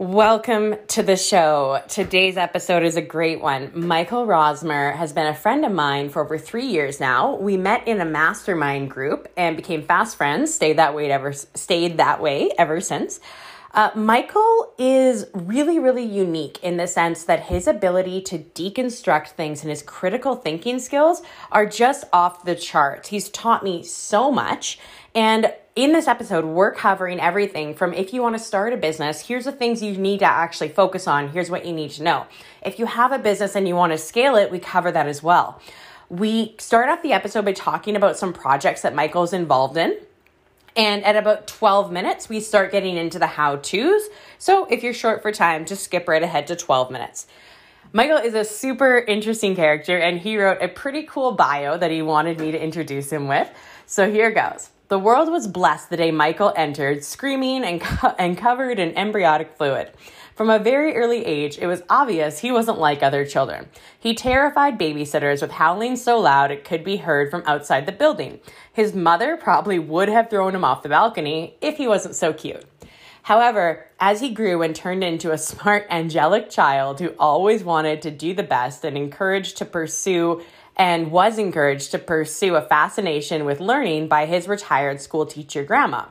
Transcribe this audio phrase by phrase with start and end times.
[0.00, 1.82] Welcome to the show.
[1.86, 3.86] Today's episode is a great one.
[3.86, 7.34] Michael Rosmer has been a friend of mine for over three years now.
[7.34, 10.54] We met in a mastermind group and became fast friends.
[10.54, 13.20] Stayed that way ever stayed that way ever since.
[13.72, 19.60] Uh, Michael is really, really unique in the sense that his ability to deconstruct things
[19.60, 21.22] and his critical thinking skills
[21.52, 23.10] are just off the charts.
[23.10, 24.78] He's taught me so much.
[25.14, 29.26] And in this episode, we're covering everything from if you want to start a business,
[29.26, 31.30] here's the things you need to actually focus on.
[31.30, 32.26] Here's what you need to know.
[32.62, 35.22] If you have a business and you want to scale it, we cover that as
[35.22, 35.60] well.
[36.08, 39.96] We start off the episode by talking about some projects that Michael's involved in.
[40.76, 44.02] And at about 12 minutes, we start getting into the how to's.
[44.38, 47.26] So if you're short for time, just skip right ahead to 12 minutes.
[47.92, 52.02] Michael is a super interesting character, and he wrote a pretty cool bio that he
[52.02, 53.50] wanted me to introduce him with.
[53.86, 54.70] So here goes.
[54.90, 59.56] The world was blessed the day Michael entered, screaming and, co- and covered in embryonic
[59.56, 59.92] fluid.
[60.34, 63.68] From a very early age, it was obvious he wasn't like other children.
[64.00, 68.40] He terrified babysitters with howling so loud it could be heard from outside the building.
[68.72, 72.64] His mother probably would have thrown him off the balcony if he wasn't so cute.
[73.22, 78.10] However, as he grew and turned into a smart, angelic child who always wanted to
[78.10, 80.42] do the best and encouraged to pursue
[80.80, 86.06] and was encouraged to pursue a fascination with learning by his retired school teacher grandma.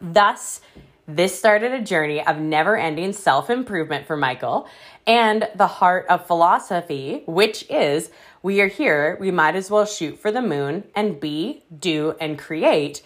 [0.00, 0.60] Thus,
[1.06, 4.66] this started a journey of never ending self improvement for Michael
[5.06, 8.10] and the heart of philosophy, which is
[8.42, 12.36] we are here, we might as well shoot for the moon and be, do, and
[12.36, 13.02] create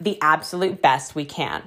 [0.00, 1.62] the absolute best we can.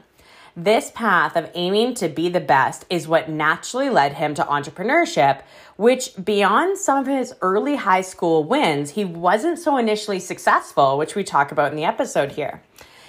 [0.61, 5.41] This path of aiming to be the best is what naturally led him to entrepreneurship,
[5.77, 11.15] which beyond some of his early high school wins, he wasn't so initially successful, which
[11.15, 12.61] we talk about in the episode here.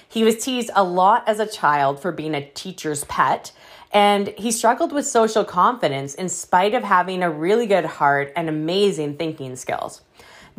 [0.09, 3.51] He was teased a lot as a child for being a teacher's pet,
[3.91, 8.49] and he struggled with social confidence in spite of having a really good heart and
[8.49, 10.03] amazing thinking skills.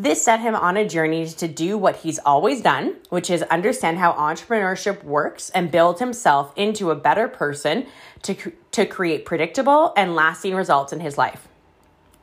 [0.01, 3.99] This set him on a journey to do what he's always done, which is understand
[3.99, 7.85] how entrepreneurship works and build himself into a better person
[8.23, 11.47] to, to create predictable and lasting results in his life.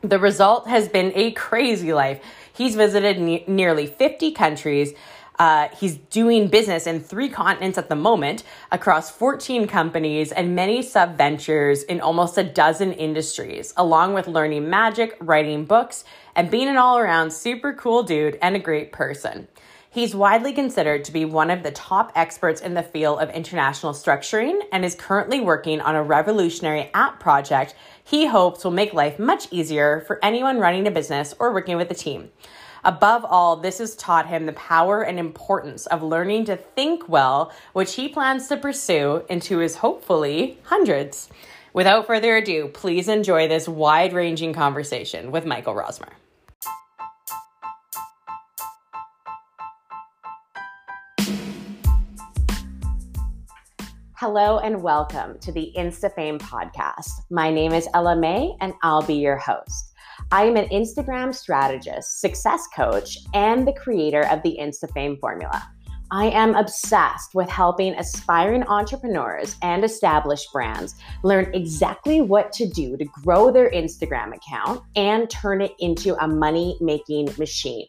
[0.01, 2.21] The result has been a crazy life.
[2.51, 4.91] He's visited ne- nearly 50 countries.
[5.39, 10.81] Uh, he's doing business in three continents at the moment across 14 companies and many
[10.81, 16.03] sub ventures in almost a dozen industries, along with learning magic, writing books,
[16.35, 19.47] and being an all around super cool dude and a great person.
[19.91, 23.93] He's widely considered to be one of the top experts in the field of international
[23.93, 27.73] structuring and is currently working on a revolutionary app project
[28.03, 31.91] he hopes will make life much easier for anyone running a business or working with
[31.91, 32.31] a team.
[32.85, 37.51] Above all, this has taught him the power and importance of learning to think well,
[37.73, 41.29] which he plans to pursue into his hopefully hundreds.
[41.73, 46.13] Without further ado, please enjoy this wide ranging conversation with Michael Rosmer.
[54.15, 57.09] Hello and welcome to the InstaFame podcast.
[57.29, 59.88] My name is Ella Mae and I'll be your host.
[60.31, 65.67] I am an Instagram strategist, success coach, and the creator of the InstaFame formula.
[66.11, 72.95] I am obsessed with helping aspiring entrepreneurs and established brands learn exactly what to do
[72.97, 77.87] to grow their Instagram account and turn it into a money making machine.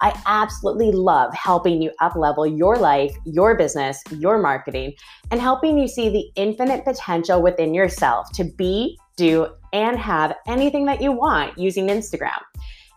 [0.00, 4.94] I absolutely love helping you uplevel your life, your business, your marketing,
[5.30, 10.84] and helping you see the infinite potential within yourself to be, do, and have anything
[10.86, 12.40] that you want using Instagram.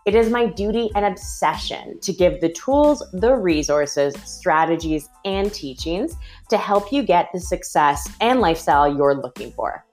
[0.06, 6.16] It is my duty and obsession to give the tools, the resources, strategies, and teachings
[6.48, 9.84] to help you get the success and lifestyle you're looking for.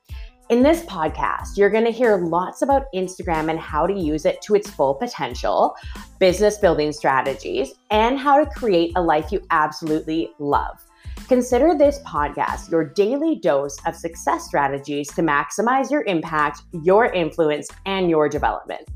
[0.50, 4.42] In this podcast, you're going to hear lots about Instagram and how to use it
[4.44, 5.76] to its full potential,
[6.20, 10.87] business building strategies, and how to create a life you absolutely love.
[11.28, 17.68] Consider this podcast your daily dose of success strategies to maximize your impact, your influence,
[17.86, 18.88] and your development.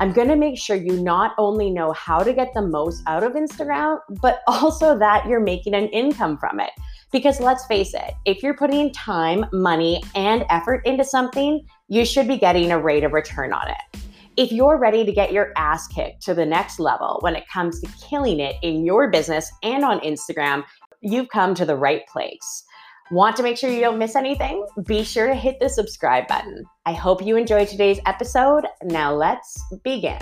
[0.00, 3.22] I'm going to make sure you not only know how to get the most out
[3.22, 6.70] of Instagram, but also that you're making an income from it.
[7.12, 12.26] Because let's face it, if you're putting time, money, and effort into something, you should
[12.26, 14.00] be getting a rate of return on it.
[14.36, 17.80] If you're ready to get your ass kicked to the next level when it comes
[17.80, 20.64] to killing it in your business and on Instagram,
[21.00, 22.64] you've come to the right place.
[23.10, 24.66] Want to make sure you don't miss anything?
[24.84, 26.64] Be sure to hit the subscribe button.
[26.86, 28.66] I hope you enjoyed today's episode.
[28.82, 30.18] Now let's begin.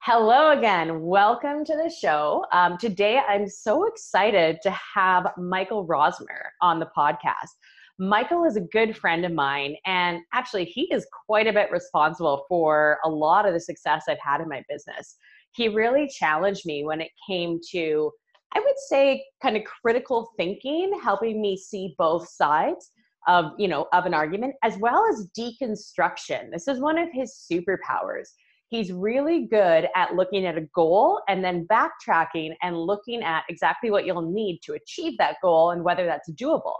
[0.00, 1.00] Hello again.
[1.00, 2.44] Welcome to the show.
[2.52, 7.54] Um, today, I'm so excited to have Michael Rosmer on the podcast.
[8.02, 12.44] Michael is a good friend of mine, and actually, he is quite a bit responsible
[12.48, 15.16] for a lot of the success I've had in my business.
[15.52, 18.10] He really challenged me when it came to,
[18.56, 22.90] I would say, kind of critical thinking, helping me see both sides
[23.28, 27.46] of you know of an argument as well as deconstruction this is one of his
[27.48, 28.30] superpowers
[28.68, 33.92] he's really good at looking at a goal and then backtracking and looking at exactly
[33.92, 36.74] what you'll need to achieve that goal and whether that's doable.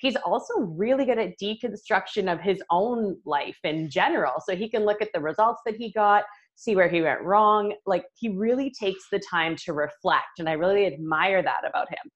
[0.00, 4.34] He's also really good at deconstruction of his own life in general.
[4.44, 6.24] So he can look at the results that he got,
[6.54, 7.74] see where he went wrong.
[7.84, 10.38] Like he really takes the time to reflect.
[10.38, 12.10] And I really admire that about him.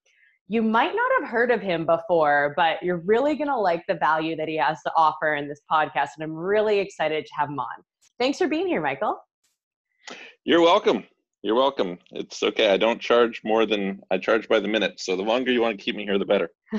[0.49, 3.95] You might not have heard of him before, but you're really going to like the
[3.95, 6.11] value that he has to offer in this podcast.
[6.17, 7.83] And I'm really excited to have him on.
[8.19, 9.19] Thanks for being here, Michael.
[10.45, 11.05] You're welcome.
[11.43, 11.99] You're welcome.
[12.13, 12.71] It's okay.
[12.71, 15.01] I don't charge more than I charge by the minute.
[15.01, 16.49] So the longer you want to keep me here, the better.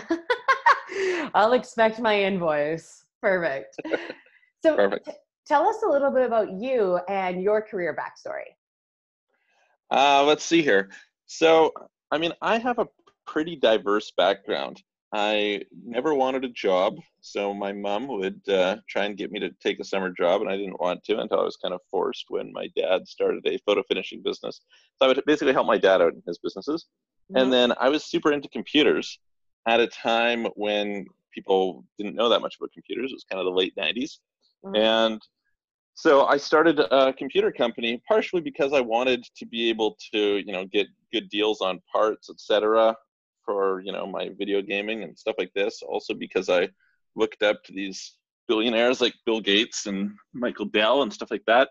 [1.34, 3.06] I'll expect my invoice.
[3.22, 3.80] Perfect.
[4.64, 5.06] So Perfect.
[5.06, 5.12] T-
[5.46, 8.56] tell us a little bit about you and your career backstory.
[9.92, 10.90] Uh, let's see here.
[11.28, 11.72] So,
[12.10, 12.88] I mean, I have a
[13.28, 14.82] pretty diverse background.
[15.14, 19.52] I never wanted a job, so my mom would uh, try and get me to
[19.62, 22.26] take a summer job, and I didn't want to until I was kind of forced
[22.30, 24.62] when my dad started a photo finishing business.
[24.98, 26.88] So I would basically help my dad out in his businesses.
[27.32, 27.42] Mm-hmm.
[27.42, 29.20] And then I was super into computers
[29.68, 33.12] at a time when people didn't know that much about computers.
[33.12, 34.20] It was kind of the late 90s.
[34.66, 34.76] Mm-hmm.
[34.76, 35.22] And
[35.94, 40.52] so I started a computer company partially because I wanted to be able to, you
[40.52, 42.96] know, get good deals on parts, etc
[43.46, 45.82] for you know my video gaming and stuff like this.
[45.88, 46.68] Also because I
[47.16, 51.70] looked up to these billionaires like Bill Gates and Michael Dell and stuff like that,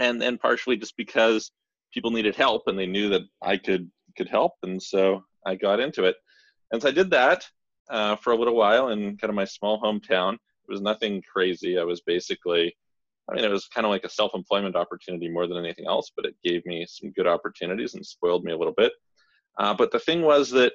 [0.00, 1.52] and then partially just because
[1.92, 5.80] people needed help and they knew that I could could help, and so I got
[5.80, 6.16] into it.
[6.70, 7.46] And so I did that
[7.90, 10.34] uh, for a little while in kind of my small hometown.
[10.34, 11.78] It was nothing crazy.
[11.78, 12.76] I was basically,
[13.28, 16.26] I mean, it was kind of like a self-employment opportunity more than anything else, but
[16.26, 18.92] it gave me some good opportunities and spoiled me a little bit.
[19.58, 20.72] Uh, but the thing was that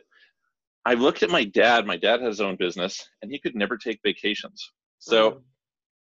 [0.86, 1.86] I looked at my dad.
[1.86, 4.72] My dad has his own business, and he could never take vacations.
[5.00, 5.42] So mm.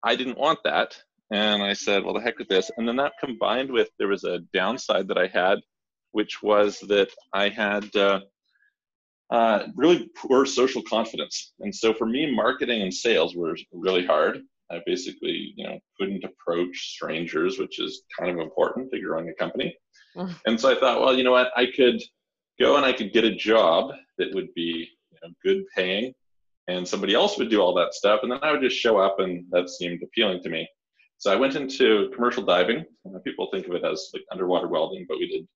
[0.05, 0.97] I didn't want that.
[1.31, 2.71] And I said, well, the heck with this.
[2.77, 5.59] And then that combined with there was a downside that I had,
[6.13, 8.21] which was that I had uh,
[9.31, 11.53] uh, really poor social confidence.
[11.61, 14.41] And so for me, marketing and sales were really hard.
[14.71, 19.35] I basically, you know, couldn't approach strangers, which is kind of important to growing a
[19.35, 19.75] company.
[20.17, 20.35] Mm.
[20.47, 22.03] And so I thought, well, you know what, I could
[22.61, 26.13] go and I could get a job that would be you know, good paying,
[26.69, 29.21] and somebody else would do all that stuff, and then I would just show up,
[29.21, 30.69] and that seemed appealing to me.
[31.17, 32.85] So I went into commercial diving.
[33.25, 35.49] People think of it as like underwater welding, but we did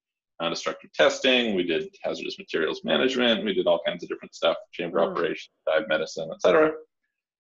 [0.43, 4.99] non-destructive testing, we did hazardous materials management, we did all kinds of different stuff, chamber
[4.99, 5.11] mm.
[5.11, 6.73] operation, dive medicine, etc.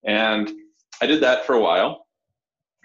[0.04, 0.50] And
[1.00, 2.06] I did that for a while,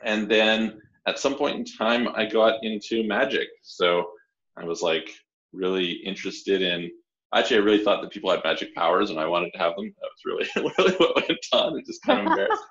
[0.04, 3.48] and then at some point in time, I got into magic.
[3.62, 4.10] So
[4.58, 5.10] I was like,
[5.54, 6.92] really interested in.
[7.34, 9.94] Actually, I really thought that people had magic powers, and I wanted to have them.
[10.02, 11.78] That was really, really what went on.
[11.78, 12.64] It just kind of embarrassed.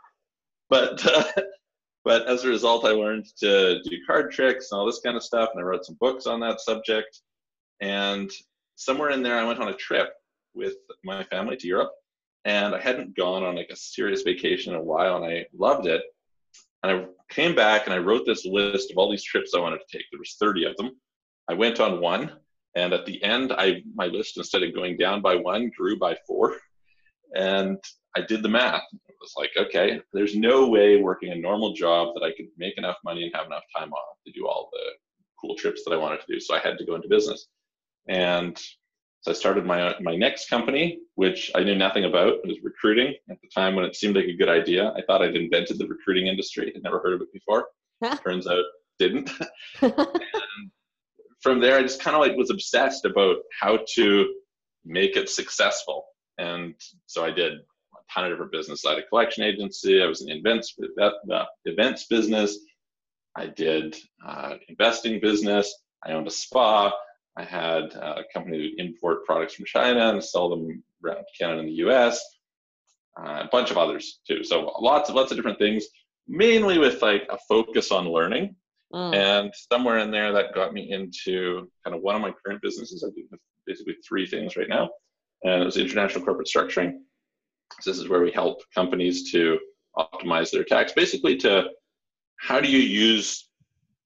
[0.71, 1.43] but, uh,
[2.05, 5.23] but as a result, I learned to do card tricks and all this kind of
[5.23, 7.21] stuff, and I wrote some books on that subject.
[7.81, 8.31] And
[8.75, 10.09] somewhere in there, I went on a trip
[10.55, 10.75] with
[11.05, 11.93] my family to Europe,
[12.45, 15.87] and I hadn't gone on like a serious vacation in a while, and I loved
[15.87, 16.03] it.
[16.83, 19.79] And I came back and I wrote this list of all these trips I wanted
[19.79, 20.07] to take.
[20.11, 20.93] There was 30 of them.
[21.49, 22.33] I went on one,
[22.75, 26.17] and at the end, I my list instead of going down by one grew by
[26.27, 26.57] four.
[27.35, 27.79] And
[28.17, 28.83] I did the math.
[29.09, 32.79] It was like, okay, there's no way working a normal job that I could make
[32.79, 34.93] enough money and have enough time off to do all the
[35.41, 36.41] cool trips that I wanted to do.
[36.41, 37.49] So I had to go into business.
[38.09, 38.57] And
[39.21, 42.35] so I started my my next company, which I knew nothing about.
[42.35, 44.93] It was recruiting at the time when it seemed like a good idea.
[44.97, 46.73] I thought I'd invented the recruiting industry.
[46.75, 47.69] I'd never heard of it before.
[48.25, 48.65] Turns out
[48.99, 49.31] didn't.
[49.83, 50.71] and
[51.41, 54.35] from there, I just kind of like was obsessed about how to
[54.85, 56.05] make it successful.
[56.39, 56.75] And
[57.07, 58.85] so I did a ton of different business.
[58.85, 60.03] I had a collection agency.
[60.03, 62.59] I was in the events, uh, events business.
[63.35, 63.97] I did
[64.27, 65.75] uh, investing business.
[66.05, 66.93] I owned a spa.
[67.37, 71.69] I had a company that import products from China and sell them around Canada and
[71.69, 72.23] the U.S.
[73.19, 74.43] Uh, a bunch of others too.
[74.43, 75.85] So lots of lots of different things,
[76.27, 78.57] mainly with like a focus on learning
[78.93, 79.15] Mm.
[79.15, 83.05] And somewhere in there, that got me into kind of one of my current businesses.
[83.05, 83.27] I do
[83.67, 84.91] basically three things right now,
[85.45, 86.99] and it was international corporate structuring.
[87.81, 89.59] So this is where we help companies to
[89.99, 91.69] optimize their tax, basically to
[92.39, 93.49] how do you use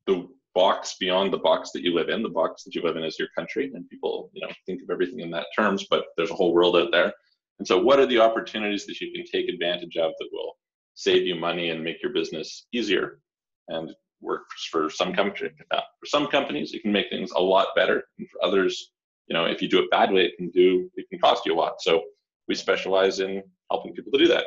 [0.07, 2.23] the box beyond the box that you live in.
[2.23, 4.91] The box that you live in is your country, and people, you know, think of
[4.91, 5.87] everything in that terms.
[5.89, 7.13] But there's a whole world out there.
[7.59, 10.57] And so, what are the opportunities that you can take advantage of that will
[10.95, 13.21] save you money and make your business easier?
[13.69, 13.91] And
[14.21, 15.51] works for some company.
[15.71, 18.93] Uh, for some companies, it can make things a lot better, and for others,
[19.27, 21.57] you know, if you do it badly, it can do it can cost you a
[21.57, 21.81] lot.
[21.81, 22.03] So
[22.49, 24.45] we specialize in helping people to do that.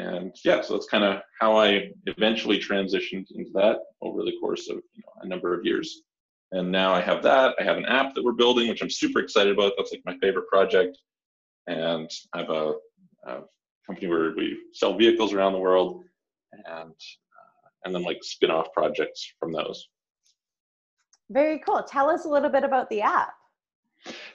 [0.00, 4.70] And yeah, so that's kind of how I eventually transitioned into that over the course
[4.70, 6.02] of you know, a number of years.
[6.52, 7.54] And now I have that.
[7.60, 9.72] I have an app that we're building, which I'm super excited about.
[9.76, 10.96] That's like my favorite project.
[11.66, 12.72] And I have a,
[13.26, 13.40] a
[13.86, 16.02] company where we sell vehicles around the world,
[16.52, 19.86] and uh, and then like spin-off projects from those.
[21.28, 21.82] Very cool.
[21.82, 23.34] Tell us a little bit about the app.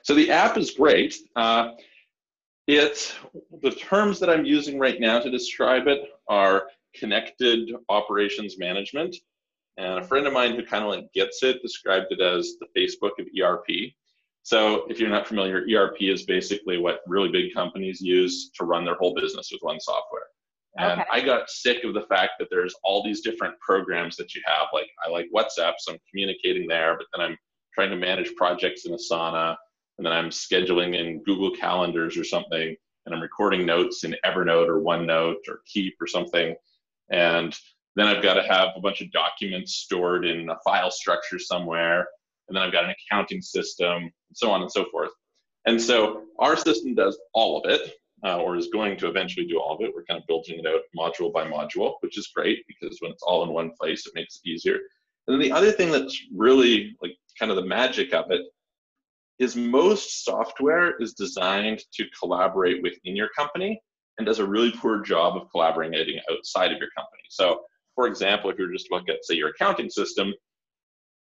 [0.04, 1.16] So the app is great.
[1.36, 1.72] Uh,
[2.68, 3.14] it's
[3.62, 9.16] the terms that I'm using right now to describe it are connected operations management.
[9.78, 12.68] And a friend of mine who kind of like gets it described it as the
[12.78, 13.92] Facebook of ERP.
[14.44, 18.86] So if you're not familiar, ERP is basically what really big companies use to run
[18.86, 20.24] their whole business with one software.
[20.78, 21.10] And okay.
[21.12, 24.68] I got sick of the fact that there's all these different programs that you have.
[24.74, 27.38] Like I like WhatsApp, so I'm communicating there, but then I'm
[27.74, 29.56] trying to manage projects in Asana
[29.98, 32.76] and then I'm scheduling in Google Calendars or something,
[33.06, 36.56] and I'm recording notes in Evernote or OneNote or Keep or something.
[37.12, 37.56] And
[37.96, 42.08] then I've got to have a bunch of documents stored in a file structure somewhere.
[42.48, 45.12] And then I've got an accounting system, and so on and so forth.
[45.66, 49.60] And so our system does all of it, uh, or is going to eventually do
[49.60, 49.92] all of it.
[49.96, 53.24] We're kind of building it out module by module, which is great because when it's
[53.24, 54.80] all in one place, it makes it easier.
[55.28, 58.42] And then the other thing that's really like kind of the magic of it
[59.40, 63.82] is most software is designed to collaborate within your company
[64.18, 67.24] and does a really poor job of collaborating outside of your company.
[67.30, 67.62] So,
[67.96, 70.34] for example, if you're just looking at, say, your accounting system,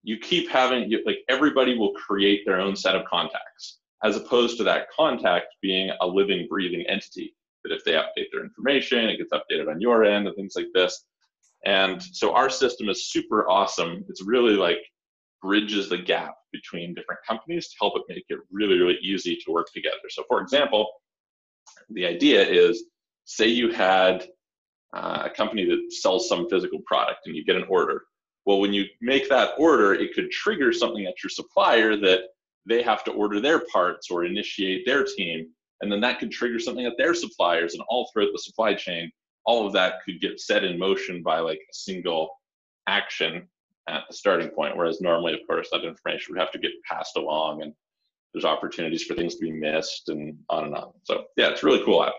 [0.03, 4.65] you keep having, like, everybody will create their own set of contacts, as opposed to
[4.65, 7.35] that contact being a living, breathing entity.
[7.63, 10.67] That if they update their information, it gets updated on your end and things like
[10.75, 11.05] this.
[11.65, 14.05] And so our system is super awesome.
[14.09, 14.79] It's really like
[15.43, 19.53] bridges the gap between different companies to help it make it really, really easy to
[19.53, 19.97] work together.
[20.11, 20.89] So, for example,
[21.91, 22.85] the idea is
[23.25, 24.27] say you had
[24.95, 28.03] uh, a company that sells some physical product and you get an order.
[28.45, 32.23] Well, when you make that order, it could trigger something at your supplier that
[32.67, 35.49] they have to order their parts or initiate their team.
[35.81, 39.11] And then that could trigger something at their suppliers and all throughout the supply chain.
[39.45, 42.31] All of that could get set in motion by like a single
[42.87, 43.49] action
[43.89, 44.77] at the starting point.
[44.77, 47.73] Whereas normally, of course, that information would have to get passed along and
[48.33, 50.93] there's opportunities for things to be missed and on and on.
[51.05, 52.15] So yeah, it's really cool app.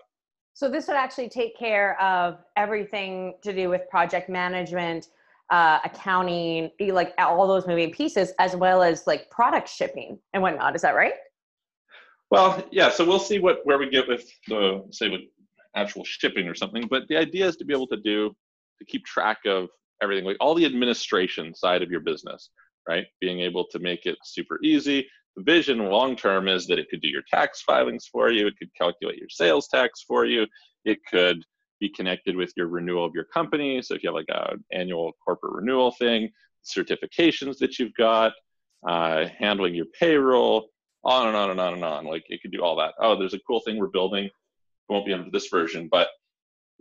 [0.53, 5.08] So this would actually take care of everything to do with project management,
[5.50, 10.75] uh, accounting, like all those moving pieces, as well as like product shipping and whatnot.
[10.75, 11.13] Is that right?
[12.29, 12.89] Well, yeah.
[12.89, 15.22] So we'll see what where we get with the say with
[15.75, 16.88] actual shipping or something.
[16.88, 18.36] But the idea is to be able to do
[18.79, 19.70] to keep track of
[20.03, 22.50] everything, like all the administration side of your business,
[22.88, 23.05] right?
[23.22, 25.07] Being able to make it super easy.
[25.36, 28.57] The vision long term is that it could do your tax filings for you, it
[28.60, 30.45] could calculate your sales tax for you,
[30.86, 31.43] it could
[31.79, 33.81] be connected with your renewal of your company.
[33.81, 36.29] So if you have like an annual corporate renewal thing,
[36.63, 38.33] certifications that you've got,
[38.88, 40.69] uh, handling your payroll,
[41.03, 42.05] on and on and on and on.
[42.05, 42.93] Like it could do all that.
[43.00, 44.29] Oh, there's a cool thing we're building.
[44.89, 46.07] Won't be under this version, but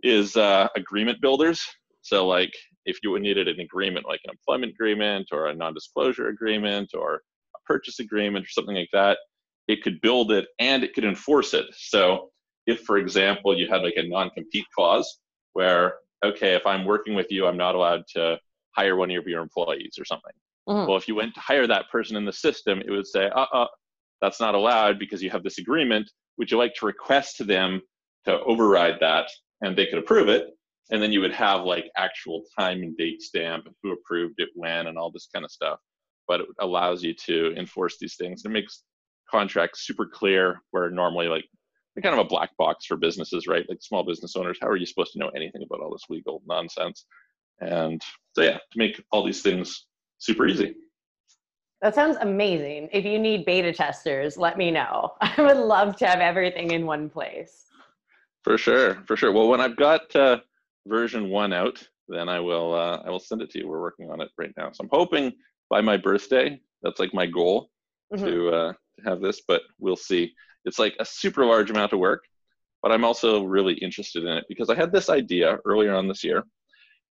[0.01, 1.61] is uh, agreement builders.
[2.01, 2.53] So like
[2.85, 7.15] if you needed an agreement like an employment agreement or a non-disclosure agreement or
[7.55, 9.17] a purchase agreement or something like that,
[9.67, 11.65] it could build it and it could enforce it.
[11.73, 12.29] So
[12.67, 15.19] if, for example, you had like a non-compete clause
[15.53, 18.39] where, okay, if I'm working with you, I'm not allowed to
[18.75, 20.33] hire one of your employees or something.
[20.67, 20.87] Mm-hmm.
[20.87, 23.67] Well, if you went to hire that person in the system, it would say, uh-uh,
[24.21, 26.09] that's not allowed because you have this agreement.
[26.37, 27.81] Would you like to request to them
[28.25, 29.27] to override that?
[29.61, 30.47] And they could approve it
[30.91, 34.49] and then you would have like actual time and date stamp and who approved it
[34.55, 35.79] when and all this kind of stuff.
[36.27, 38.43] But it allows you to enforce these things.
[38.45, 38.83] It makes
[39.29, 41.45] contracts super clear where normally like
[42.01, 43.65] kind of a black box for businesses right?
[43.69, 46.41] Like small business owners how are you supposed to know anything about all this legal
[46.47, 47.05] nonsense?
[47.61, 48.01] And
[48.33, 49.87] so yeah to make all these things
[50.17, 50.75] super easy.
[51.81, 52.89] That sounds amazing.
[52.93, 55.13] If you need beta testers let me know.
[55.21, 57.65] I would love to have everything in one place.
[58.43, 59.31] For sure for sure.
[59.31, 60.39] Well when i've got uh,
[60.87, 63.67] version one out, then I will uh, I will send it to you.
[63.67, 65.31] We're working on it right now, so I'm hoping
[65.69, 66.59] by my birthday.
[66.81, 67.69] That's like my goal
[68.13, 68.25] mm-hmm.
[68.25, 70.33] to uh, to have this, but we'll see.
[70.65, 72.23] It's like a super large amount of work,
[72.81, 76.23] but I'm also really interested in it because I had this idea earlier on this
[76.23, 76.43] year,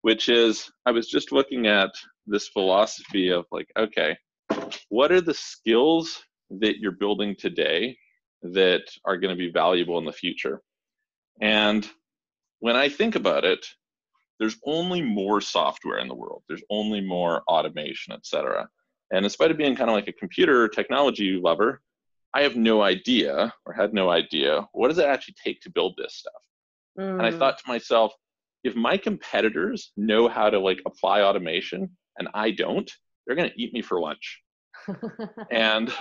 [0.02, 1.92] which is I was just looking at
[2.28, 4.16] this philosophy of like, okay,
[4.90, 7.98] what are the skills that you're building today
[8.44, 10.62] that are going to be valuable in the future?
[11.42, 11.90] And
[12.62, 13.66] when I think about it,
[14.40, 16.44] there's only more software in the world.
[16.48, 18.70] There's only more automation, et cetera.
[19.12, 21.82] And in spite of being kind of like a computer technology lover,
[22.34, 25.96] I have no idea or had no idea what does it actually take to build
[25.98, 26.42] this stuff.
[26.98, 27.20] Mm.
[27.20, 27.38] And I mm.
[27.38, 28.14] thought to myself,
[28.64, 32.90] if my competitors know how to like apply automation and I don't,
[33.26, 34.42] they're going to eat me for lunch.
[35.52, 35.94] and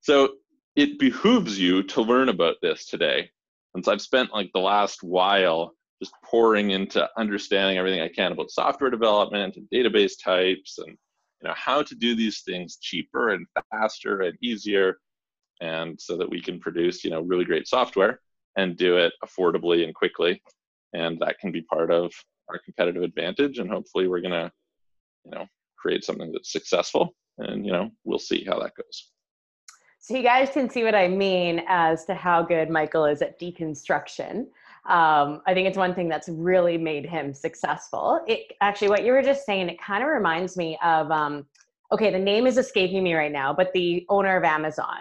[0.00, 0.34] so
[0.74, 3.30] it behooves you to learn about this today.
[3.74, 8.32] And so I've spent like the last while just pouring into understanding everything I can
[8.32, 13.30] about software development and database types and you know how to do these things cheaper
[13.30, 14.98] and faster and easier
[15.60, 18.20] and so that we can produce you know really great software
[18.56, 20.42] and do it affordably and quickly.
[20.92, 22.12] And that can be part of
[22.48, 24.50] our competitive advantage and hopefully we're going to
[25.24, 29.10] you know create something that's successful and you know we'll see how that goes.
[30.00, 33.38] So you guys can see what i mean as to how good michael is at
[33.38, 34.46] deconstruction
[34.86, 39.12] um, i think it's one thing that's really made him successful it actually what you
[39.12, 41.46] were just saying it kind of reminds me of um,
[41.92, 45.00] okay the name is escaping me right now but the owner of amazon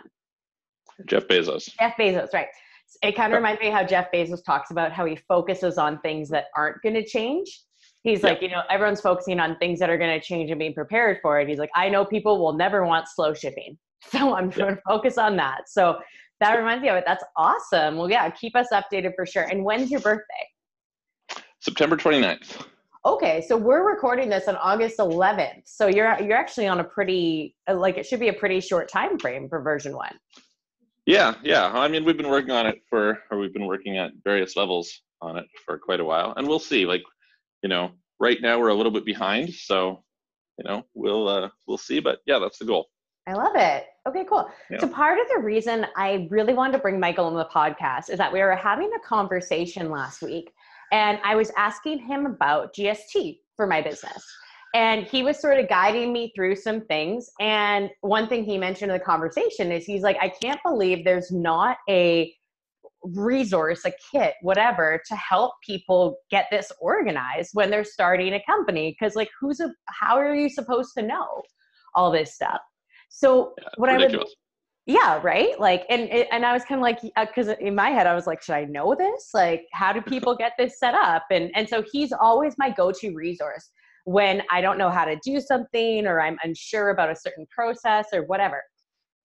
[1.06, 2.48] jeff bezos jeff bezos right
[3.02, 6.30] it kind of reminds me how Jeff Bezos talks about how he focuses on things
[6.30, 7.62] that aren't going to change.
[8.04, 10.74] He's like, you know, everyone's focusing on things that are going to change and being
[10.74, 11.50] prepared for it.
[11.50, 13.78] He's like, I know people will never want slow shipping.
[14.12, 15.64] So I'm going to focus on that.
[15.68, 15.98] So
[16.40, 17.04] that reminds me of it.
[17.06, 17.98] That's awesome.
[17.98, 19.44] Well, yeah, keep us updated for sure.
[19.44, 21.44] And when's your birthday?
[21.60, 22.66] September 29th.
[23.06, 25.62] Okay, so we're recording this on August 11th.
[25.66, 29.18] So you're you're actually on a pretty like it should be a pretty short time
[29.18, 30.10] frame for version 1.
[31.06, 31.72] Yeah, yeah.
[31.74, 34.92] I mean, we've been working on it for, or we've been working at various levels
[35.22, 36.86] on it for quite a while, and we'll see.
[36.86, 37.02] Like,
[37.64, 40.04] you know, right now we're a little bit behind, so
[40.58, 42.02] you know, we'll uh, we'll see.
[42.02, 42.88] But yeah, that's the goal.
[43.28, 43.86] I love it.
[44.08, 44.50] Okay, cool.
[44.70, 44.80] Yeah.
[44.80, 48.18] So part of the reason I really wanted to bring Michael on the podcast is
[48.18, 50.52] that we were having a conversation last week,
[50.92, 54.24] and I was asking him about GST for my business
[54.74, 58.92] and he was sort of guiding me through some things and one thing he mentioned
[58.92, 62.34] in the conversation is he's like i can't believe there's not a
[63.04, 68.96] resource a kit whatever to help people get this organized when they're starting a company
[68.98, 71.42] because like who's a how are you supposed to know
[71.96, 72.60] all this stuff
[73.10, 74.16] so yeah, what ridiculous.
[74.16, 74.28] i would
[74.86, 78.08] yeah right like and and i was kind of like because uh, in my head
[78.08, 81.26] i was like should i know this like how do people get this set up
[81.30, 83.70] and and so he's always my go-to resource
[84.08, 88.08] when I don't know how to do something or I'm unsure about a certain process
[88.14, 88.64] or whatever.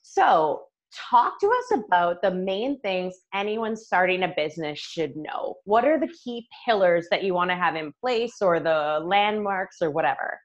[0.02, 0.62] So,
[1.08, 5.54] talk to us about the main things anyone starting a business should know.
[5.64, 9.76] What are the key pillars that you want to have in place or the landmarks
[9.80, 10.36] or whatever?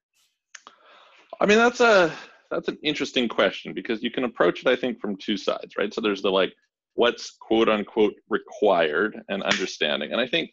[1.42, 2.14] I mean, that's a
[2.52, 5.94] that's an interesting question because you can approach it I think from two sides, right?
[5.94, 6.54] So there's the like
[6.94, 10.12] what's quote unquote required and understanding.
[10.12, 10.52] And I think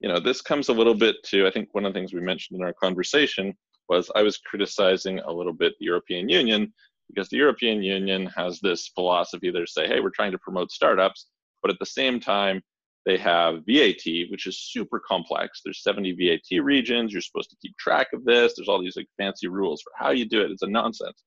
[0.00, 2.22] you know, this comes a little bit to, I think one of the things we
[2.22, 3.54] mentioned in our conversation
[3.88, 6.72] was I was criticizing a little bit the European Union
[7.08, 11.26] because the European Union has this philosophy they say, hey, we're trying to promote startups,
[11.60, 12.62] but at the same time,
[13.04, 15.60] they have VAT, which is super complex.
[15.64, 17.12] There's 70 VAT regions.
[17.12, 18.54] You're supposed to keep track of this.
[18.54, 20.50] There's all these like fancy rules for how you do it.
[20.50, 21.24] It's a nonsense.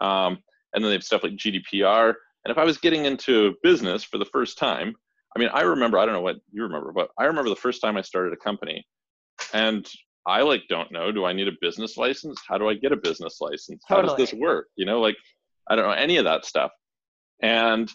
[0.00, 0.38] Um,
[0.72, 2.14] and then they have stuff like GDPR.
[2.44, 4.94] And if I was getting into business for the first time,
[5.36, 7.80] I mean, I remember, I don't know what you remember, but I remember the first
[7.80, 8.86] time I started a company
[9.52, 9.88] and
[10.26, 12.40] I like don't know, do I need a business license?
[12.46, 13.82] How do I get a business license?
[13.88, 14.16] How totally.
[14.16, 14.68] does this work?
[14.76, 15.16] You know, like
[15.68, 16.70] I don't know any of that stuff.
[17.42, 17.90] And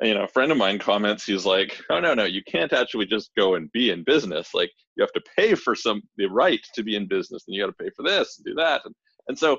[0.00, 3.06] you know, a friend of mine comments, he's like, "Oh no, no, you can't actually
[3.06, 4.50] just go and be in business.
[4.54, 7.62] Like you have to pay for some the right to be in business, and you
[7.62, 8.94] got to pay for this and do that." And,
[9.28, 9.58] and so,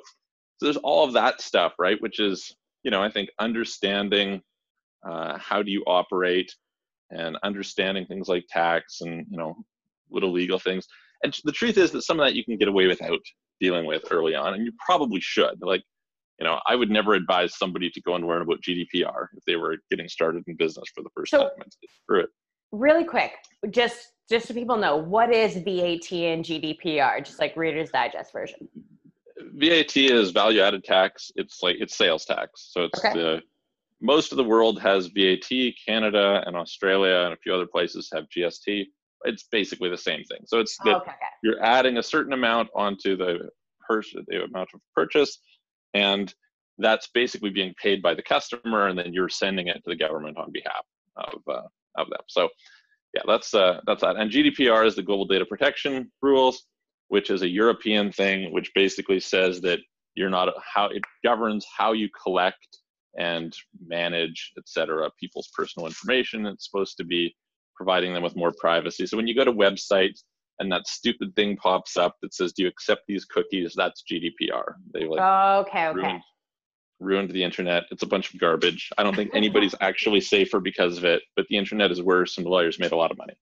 [0.64, 2.02] so there's all of that stuff, right?
[2.02, 4.42] Which is, you know, I think understanding
[5.06, 6.50] uh, how do you operate,
[7.10, 9.56] and understanding things like tax and you know
[10.10, 10.88] little legal things.
[11.22, 13.20] And the truth is that some of that you can get away without
[13.60, 15.62] dealing with early on and you probably should.
[15.62, 15.84] Like
[16.40, 19.56] you know i would never advise somebody to go and learn about gdpr if they
[19.56, 21.50] were getting started in business for the first so, time.
[22.08, 22.30] Through it
[22.72, 23.34] really quick
[23.70, 28.68] just just so people know what is vat and gdpr just like reader's digest version
[29.54, 33.14] vat is value added tax it's like it's sales tax so it's okay.
[33.14, 33.42] the
[34.04, 35.50] most of the world has VAT.
[35.88, 38.86] Canada and Australia and a few other places have GST.
[39.24, 40.40] It's basically the same thing.
[40.46, 41.12] So it's that okay.
[41.42, 43.50] you're adding a certain amount onto the
[43.88, 45.40] purchase, the amount of purchase,
[45.94, 46.34] and
[46.78, 50.38] that's basically being paid by the customer, and then you're sending it to the government
[50.38, 50.84] on behalf
[51.16, 52.20] of uh, of them.
[52.28, 52.50] So
[53.14, 54.18] yeah, that's uh, that's that.
[54.18, 56.66] And GDPR is the Global Data Protection Rules.
[57.08, 59.80] Which is a European thing, which basically says that
[60.16, 62.80] you're not how it governs how you collect
[63.18, 66.46] and manage, et cetera, people's personal information.
[66.46, 67.36] It's supposed to be
[67.76, 69.06] providing them with more privacy.
[69.06, 70.24] So when you go to websites
[70.60, 74.76] and that stupid thing pops up that says, "Do you accept these cookies?" That's GDPR.
[74.94, 76.00] They like oh, okay, okay.
[76.00, 76.22] Ruined,
[77.00, 77.84] ruined the internet.
[77.92, 78.90] It's a bunch of garbage.
[78.98, 82.46] I don't think anybody's actually safer because of it, but the internet is worse and
[82.46, 83.34] the lawyers made a lot of money.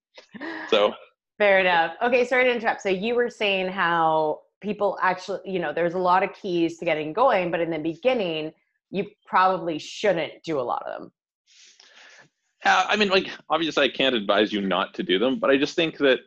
[0.70, 0.94] So
[1.42, 1.96] fair enough.
[2.04, 2.82] Okay, sorry to interrupt.
[2.82, 6.86] So you were saying how people actually, you know, there's a lot of keys to
[6.86, 8.52] getting going, but in the beginning,
[8.92, 11.12] you probably shouldn't do a lot of them.
[12.64, 15.58] Yeah, I mean, like obviously, I can't advise you not to do them, but I
[15.58, 16.20] just think that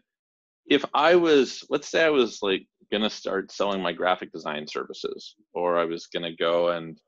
[0.66, 5.36] if I was, let's say, I was like gonna start selling my graphic design services,
[5.52, 6.98] or I was gonna go and,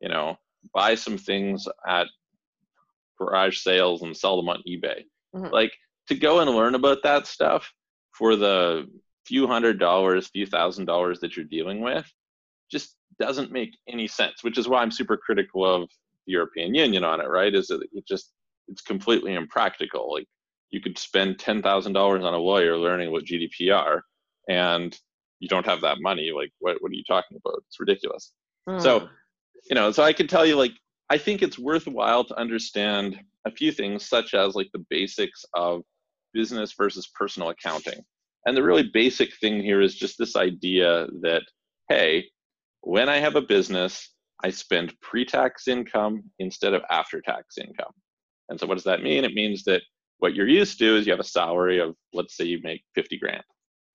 [0.00, 0.36] you know,
[0.72, 2.06] buy some things at
[3.18, 5.02] garage sales and sell them on eBay,
[5.34, 5.52] mm-hmm.
[5.52, 5.72] like
[6.08, 7.72] to go and learn about that stuff
[8.12, 8.88] for the
[9.26, 12.10] few hundred dollars, few thousand dollars that you're dealing with,
[12.70, 14.42] just doesn't make any sense.
[14.42, 15.88] Which is why I'm super critical of
[16.26, 17.28] the European Union on it.
[17.28, 17.54] Right?
[17.54, 18.32] Is that it just
[18.68, 20.12] it's completely impractical.
[20.12, 20.26] Like
[20.70, 24.00] you could spend ten thousand dollars on a lawyer learning what GDPR,
[24.48, 24.98] and
[25.40, 26.32] you don't have that money.
[26.34, 27.62] Like what what are you talking about?
[27.68, 28.32] It's ridiculous.
[28.68, 28.82] Mm.
[28.82, 29.08] So,
[29.68, 30.72] you know, so I can tell you like
[31.08, 35.82] I think it's worthwhile to understand a few things such as like the basics of
[36.36, 38.00] business versus personal accounting.
[38.44, 41.42] And the really basic thing here is just this idea that,
[41.88, 42.26] hey,
[42.82, 44.12] when I have a business,
[44.44, 47.92] I spend pre tax income instead of after tax income.
[48.48, 49.24] And so, what does that mean?
[49.24, 49.82] It means that
[50.18, 53.18] what you're used to is you have a salary of, let's say, you make 50
[53.18, 53.42] grand.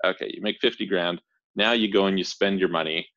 [0.05, 1.21] Okay, you make 50 grand.
[1.55, 3.07] Now you go and you spend your money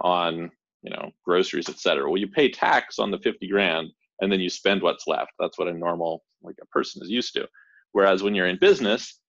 [0.00, 0.50] on,
[0.82, 2.08] you know, groceries, et cetera.
[2.08, 3.88] Well, you pay tax on the 50 grand
[4.20, 5.32] and then you spend what's left.
[5.38, 7.46] That's what a normal, like a person is used to.
[7.92, 9.20] Whereas when you're in business,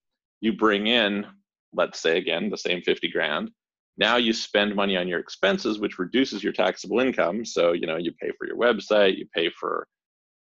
[0.41, 1.26] you bring in
[1.73, 3.52] let's say again the same 50 grand.
[3.97, 7.45] Now you spend money on your expenses which reduces your taxable income.
[7.45, 9.88] So you know you pay for your website you pay for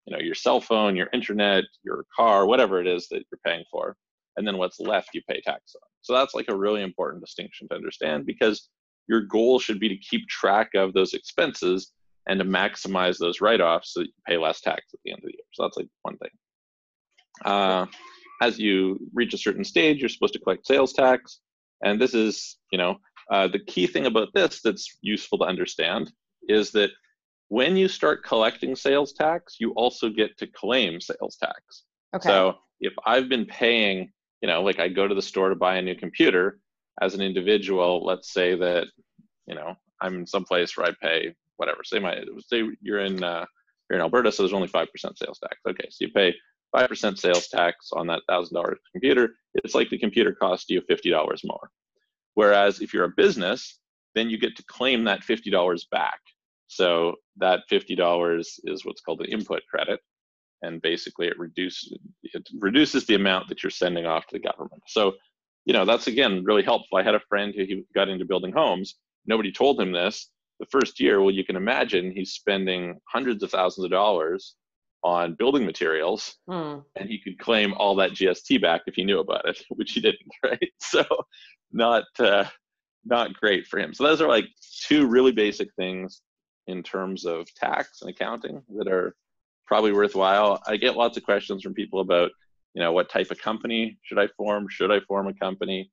[0.05, 3.65] you know your cell phone your internet your car whatever it is that you're paying
[3.71, 3.95] for.
[4.37, 5.81] And then what's left you pay tax on.
[6.01, 8.69] So that's like a really important distinction to understand because
[9.07, 11.91] your goal should be to keep track of those expenses
[12.29, 15.25] and to maximize those write-offs so that you pay less tax at the end of
[15.25, 15.43] the year.
[15.51, 16.29] So that's like one thing
[17.45, 17.85] uh,
[18.41, 21.39] as you reach a certain stage, you're supposed to collect sales tax.
[21.83, 22.97] And this is, you know,
[23.31, 26.11] uh, the key thing about this that's useful to understand
[26.47, 26.91] is that
[27.49, 31.83] when you start collecting sales tax, you also get to claim sales tax.
[32.15, 32.27] Okay.
[32.27, 35.75] So if I've been paying, you know, like I go to the store to buy
[35.75, 36.59] a new computer
[37.01, 38.87] as an individual, let's say that,
[39.47, 41.83] you know, I'm in some place where I pay whatever.
[41.83, 43.45] Say my say you're in uh,
[43.89, 45.57] you're in Alberta, so there's only five percent sales tax.
[45.69, 46.33] Okay, so you pay
[46.75, 51.69] 5% sales tax on that $1,000 computer, it's like the computer cost you $50 more.
[52.35, 53.79] Whereas if you're a business,
[54.15, 56.19] then you get to claim that $50 back.
[56.67, 59.99] So that $50 is what's called an input credit.
[60.61, 64.81] And basically it reduces it reduces the amount that you're sending off to the government.
[64.87, 65.15] So,
[65.65, 66.97] you know, that's again really helpful.
[66.97, 68.95] I had a friend who he got into building homes.
[69.25, 70.29] Nobody told him this.
[70.59, 74.55] The first year, well, you can imagine he's spending hundreds of thousands of dollars
[75.03, 76.83] on building materials mm.
[76.95, 80.01] and he could claim all that GST back if he knew about it, which he
[80.01, 80.71] didn't, right?
[80.79, 81.03] So
[81.71, 82.45] not uh,
[83.05, 83.93] not great for him.
[83.93, 84.45] So those are like
[84.87, 86.21] two really basic things
[86.67, 89.15] in terms of tax and accounting that are
[89.65, 90.61] probably worthwhile.
[90.67, 92.31] I get lots of questions from people about,
[92.73, 94.67] you know, what type of company should I form?
[94.69, 95.91] Should I form a company?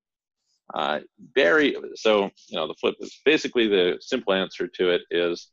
[0.74, 1.00] Uh,
[1.34, 5.48] very so, you know, the flip is basically the simple answer to it is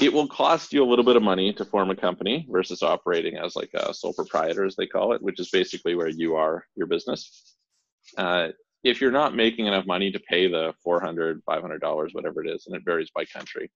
[0.00, 3.36] it will cost you a little bit of money to form a company versus operating
[3.36, 6.64] as like a sole proprietor as they call it which is basically where you are
[6.76, 7.56] your business.
[8.16, 8.48] Uh,
[8.84, 12.66] if you're not making enough money to pay the 400 500 dollars whatever it is
[12.66, 13.70] and it varies by country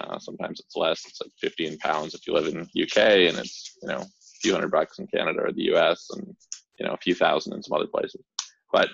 [0.00, 3.76] uh, sometimes it's less it's like 15 pounds if you live in uk and it's
[3.82, 4.06] you know a
[4.40, 6.36] few hundred bucks in canada or the us and
[6.78, 8.22] you know a few thousand in some other places.
[8.72, 8.88] But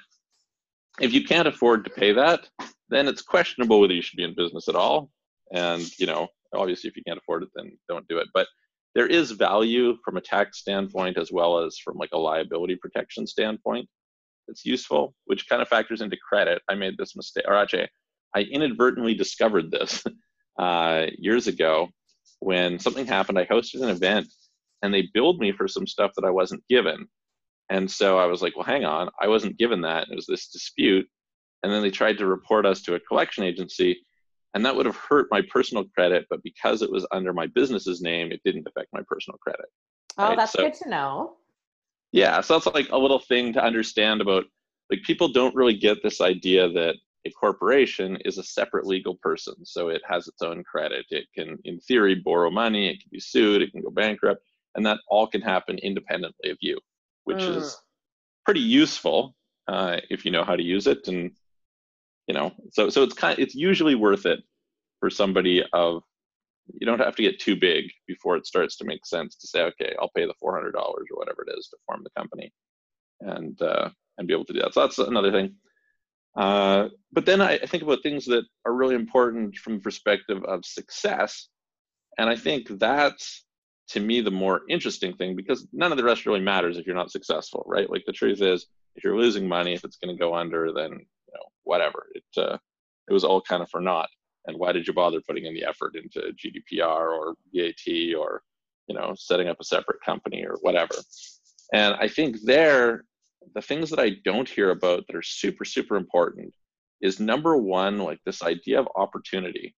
[1.01, 2.49] if you can't afford to pay that
[2.88, 5.11] then it's questionable whether you should be in business at all.
[5.53, 8.29] And you know obviously if you can't afford it then don't do it.
[8.35, 8.47] But
[8.95, 13.27] there is value from a tax standpoint as well as from like a liability protection
[13.27, 13.89] standpoint.
[14.49, 16.63] It's useful which kind of factors into credit.
[16.69, 17.89] I made this mistake or actually
[18.35, 20.05] i inadvertently discovered this
[20.59, 21.89] uh, years ago
[22.41, 23.39] when something happened.
[23.39, 24.27] I hosted an event
[24.83, 27.07] and they billed me for some stuff that i wasn't given.
[27.71, 29.11] And so i was like well hang on.
[29.21, 30.09] I wasn't given that.
[30.11, 31.07] It was this dispute.
[31.63, 34.01] And then they tried to report us to a collection agency
[34.55, 38.01] and that would have hurt my personal credit but because it was under my business's
[38.01, 39.67] name it didn't affect my personal credit
[40.19, 40.37] oh right?
[40.37, 41.35] that's so, good to know
[42.13, 44.45] yeah so that's like a little thing to understand about
[44.91, 46.95] like people don't really get this idea that
[47.27, 49.55] a corporation is a separate legal person.
[49.65, 51.07] So it has its own credit.
[51.11, 54.43] It can, in theory, borrow money, it can be sued, it can go bankrupt,
[54.75, 56.79] and that all can happen independently of you,
[57.25, 57.57] which mm.
[57.57, 57.77] is
[58.45, 59.35] pretty useful
[59.67, 61.07] uh, if you know how to use it.
[61.09, 61.33] And
[62.29, 64.41] you know, so so it's kind of, it's usually worth it
[65.01, 66.03] for somebody of
[66.75, 69.62] you don't have to get too big before it starts to make sense to say,
[69.62, 72.53] okay, I'll pay the four hundred dollars or whatever it is to form the company,
[73.21, 74.75] and uh, and be able to do that.
[74.75, 75.55] So that's another thing.
[76.37, 80.45] Uh, but then I, I think about things that are really important from the perspective
[80.45, 81.49] of success,
[82.19, 83.45] and I think that's
[83.88, 86.95] to me the more interesting thing because none of the rest really matters if you're
[86.95, 87.88] not successful, right?
[87.88, 91.07] Like the truth is, if you're losing money, if it's going to go under, then
[91.29, 92.07] you know whatever.
[92.14, 92.59] It uh,
[93.09, 94.09] it was all kind of for naught
[94.49, 98.43] and why did you bother putting in the effort into GDPR or VAT or
[98.88, 100.95] you know setting up a separate company or whatever?
[101.73, 103.05] And I think there,
[103.55, 106.53] the things that I don't hear about that are super super important
[107.01, 109.77] is number one like this idea of opportunity.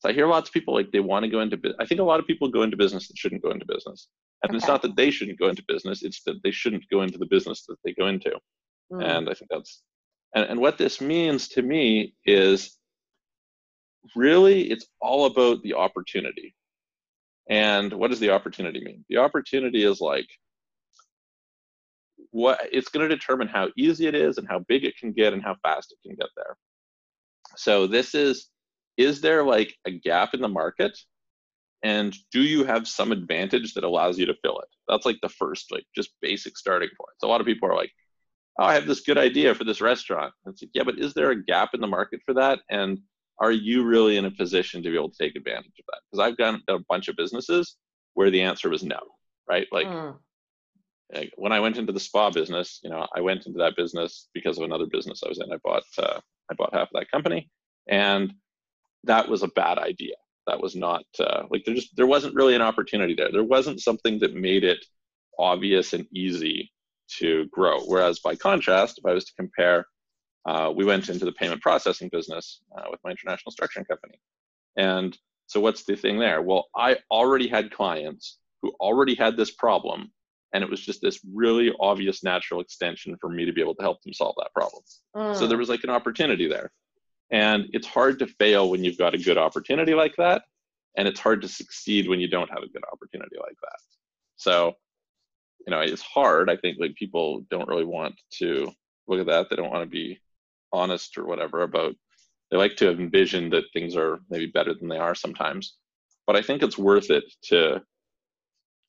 [0.00, 1.58] So I hear lots of people like they want to go into.
[1.80, 4.08] I think a lot of people go into business that shouldn't go into business,
[4.42, 4.56] and okay.
[4.58, 7.26] it's not that they shouldn't go into business; it's that they shouldn't go into the
[7.26, 8.32] business that they go into.
[8.92, 9.04] Mm.
[9.04, 9.82] And I think that's
[10.34, 12.78] and, and what this means to me is
[14.16, 16.54] really it's all about the opportunity.
[17.48, 19.04] And what does the opportunity mean?
[19.08, 20.28] The opportunity is like
[22.30, 25.32] what it's going to determine how easy it is and how big it can get
[25.32, 26.56] and how fast it can get there.
[27.56, 28.48] So this is
[28.96, 30.96] is there like a gap in the market
[31.82, 34.68] and do you have some advantage that allows you to fill it?
[34.88, 37.14] That's like the first like just basic starting point.
[37.18, 37.90] So a lot of people are like,
[38.58, 41.14] "Oh, I have this good idea for this restaurant." And it's like, "Yeah, but is
[41.14, 43.00] there a gap in the market for that?" And
[43.38, 46.00] are you really in a position to be able to take advantage of that?
[46.10, 47.76] Because I've done a bunch of businesses
[48.14, 49.00] where the answer was no,
[49.48, 49.66] right?
[49.72, 50.16] Like, mm.
[51.12, 54.28] like, when I went into the spa business, you know, I went into that business
[54.32, 55.52] because of another business I was in.
[55.52, 57.50] I bought uh, I bought half of that company,
[57.88, 58.32] and
[59.04, 60.14] that was a bad idea.
[60.46, 63.32] That was not uh, like there just there wasn't really an opportunity there.
[63.32, 64.84] There wasn't something that made it
[65.38, 66.70] obvious and easy
[67.18, 67.80] to grow.
[67.80, 69.86] Whereas by contrast, if I was to compare
[70.44, 74.18] uh, we went into the payment processing business uh, with my international structuring company.
[74.76, 76.42] And so, what's the thing there?
[76.42, 80.10] Well, I already had clients who already had this problem,
[80.52, 83.82] and it was just this really obvious natural extension for me to be able to
[83.82, 84.82] help them solve that problem.
[85.14, 85.36] Mm.
[85.36, 86.72] So, there was like an opportunity there.
[87.30, 90.42] And it's hard to fail when you've got a good opportunity like that.
[90.98, 93.78] And it's hard to succeed when you don't have a good opportunity like that.
[94.36, 94.74] So,
[95.66, 96.50] you know, it's hard.
[96.50, 98.72] I think like people don't really want to
[99.06, 99.50] look at that.
[99.50, 100.20] They don't want to be
[100.72, 101.94] honest or whatever about
[102.50, 105.76] they like to envision that things are maybe better than they are sometimes
[106.26, 107.80] but i think it's worth it to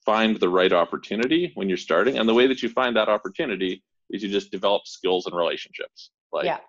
[0.05, 3.83] find the right opportunity when you're starting and the way that you find that opportunity
[4.09, 6.59] is you just develop skills and relationships like yeah.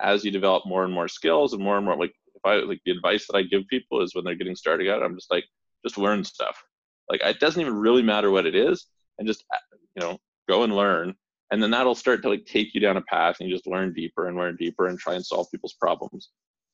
[0.00, 2.80] as you develop more and more skills and more and more like if i like
[2.84, 5.44] the advice that i give people is when they're getting started out i'm just like
[5.84, 6.62] just learn stuff
[7.08, 8.86] like it doesn't even really matter what it is
[9.20, 9.58] and just uh,
[9.94, 11.14] you know go and learn.
[11.52, 13.92] And then that'll start to like take you down a path and you just learn
[13.92, 16.30] deeper and learn deeper and try and solve people's problems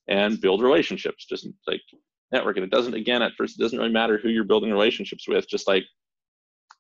[0.09, 1.27] and build relationships.
[1.27, 1.83] Just like
[2.33, 5.29] network and it doesn't again at first it doesn't really matter who you're building relationships
[5.29, 5.49] with.
[5.49, 5.85] Just like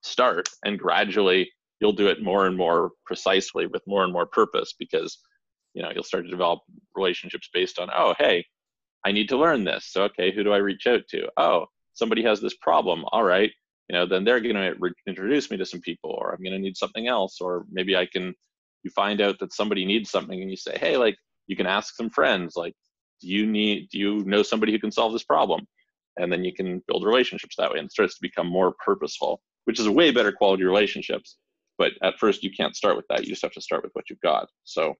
[0.02, 1.50] start and gradually
[1.80, 5.18] you'll do it more and more precisely with more and more purpose because
[5.74, 6.60] you know you'll start to develop
[6.94, 8.44] relationships based on oh hey
[9.04, 9.86] i need to learn this.
[9.90, 11.28] So okay who do i reach out to?
[11.36, 13.04] Oh somebody has this problem.
[13.10, 13.50] All right
[13.88, 16.52] you know, then they're going to re- introduce me to some people, or I'm going
[16.52, 18.34] to need something else, or maybe I can.
[18.82, 21.16] You find out that somebody needs something, and you say, hey, like
[21.48, 22.74] you can ask some friends, like,
[23.20, 25.66] do you need, do you know somebody who can solve this problem?
[26.18, 29.40] And then you can build relationships that way, and it starts to become more purposeful,
[29.64, 31.36] which is a way better quality relationships.
[31.78, 33.24] But at first, you can't start with that.
[33.24, 34.48] You just have to start with what you've got.
[34.64, 34.94] So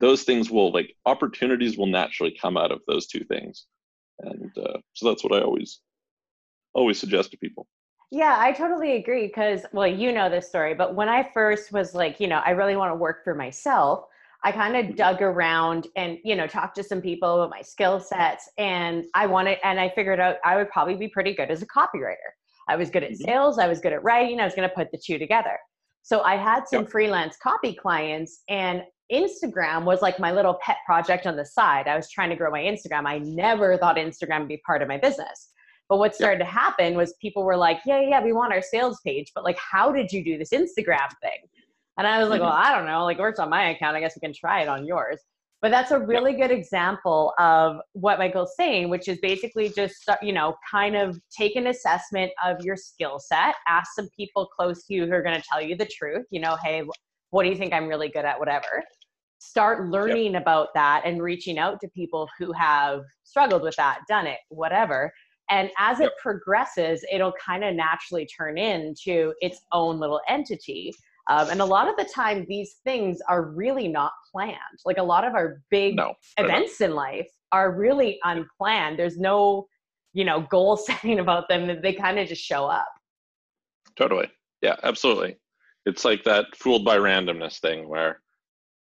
[0.00, 3.66] those things will like opportunities will naturally come out of those two things,
[4.20, 5.80] and uh, so that's what I always
[6.74, 7.66] always suggest to people.
[8.14, 11.94] Yeah, I totally agree because, well, you know this story, but when I first was
[11.94, 14.04] like, you know, I really want to work for myself,
[14.44, 14.96] I kind of mm-hmm.
[14.96, 18.50] dug around and, you know, talked to some people about my skill sets.
[18.58, 21.66] And I wanted, and I figured out I would probably be pretty good as a
[21.66, 22.16] copywriter.
[22.68, 23.24] I was good at mm-hmm.
[23.24, 25.58] sales, I was good at writing, I was going to put the two together.
[26.02, 26.90] So I had some yep.
[26.90, 31.88] freelance copy clients, and Instagram was like my little pet project on the side.
[31.88, 33.06] I was trying to grow my Instagram.
[33.06, 35.51] I never thought Instagram would be part of my business.
[35.92, 38.98] But what started to happen was people were like, yeah, yeah, we want our sales
[39.04, 41.38] page, but like, how did you do this Instagram thing?
[41.98, 42.48] And I was like, mm-hmm.
[42.48, 43.04] well, I don't know.
[43.04, 43.94] Like, it works on my account.
[43.94, 45.20] I guess we can try it on yours.
[45.60, 50.32] But that's a really good example of what Michael's saying, which is basically just, you
[50.32, 54.94] know, kind of take an assessment of your skill set, ask some people close to
[54.94, 56.84] you who are going to tell you the truth, you know, hey,
[57.28, 58.82] what do you think I'm really good at, whatever.
[59.42, 60.42] start learning yep.
[60.42, 65.12] about that and reaching out to people who have struggled with that, done it, whatever.
[65.52, 70.94] And as it progresses, it'll kind of naturally turn into its own little entity.
[71.28, 74.56] Um, and a lot of the time, these things are really not planned.
[74.86, 78.98] Like a lot of our big no, events in life are really unplanned.
[78.98, 79.66] There's no,
[80.14, 81.82] you know, goal setting about them.
[81.82, 82.88] They kind of just show up.
[83.94, 84.30] Totally.
[84.62, 85.36] Yeah, absolutely.
[85.84, 88.22] It's like that fooled by randomness thing where,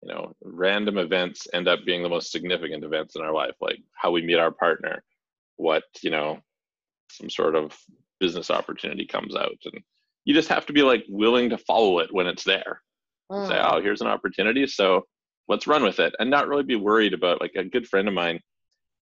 [0.03, 3.79] you know, random events end up being the most significant events in our life, like
[3.93, 5.01] how we meet our partner,
[5.55, 6.41] what, you know,
[7.11, 7.77] some sort of
[8.19, 9.57] business opportunity comes out.
[9.65, 9.81] And
[10.25, 12.81] you just have to be like willing to follow it when it's there.
[13.31, 13.47] Mm.
[13.47, 14.67] Say, oh, here's an opportunity.
[14.67, 15.05] So
[15.47, 18.13] let's run with it and not really be worried about like a good friend of
[18.13, 18.39] mine.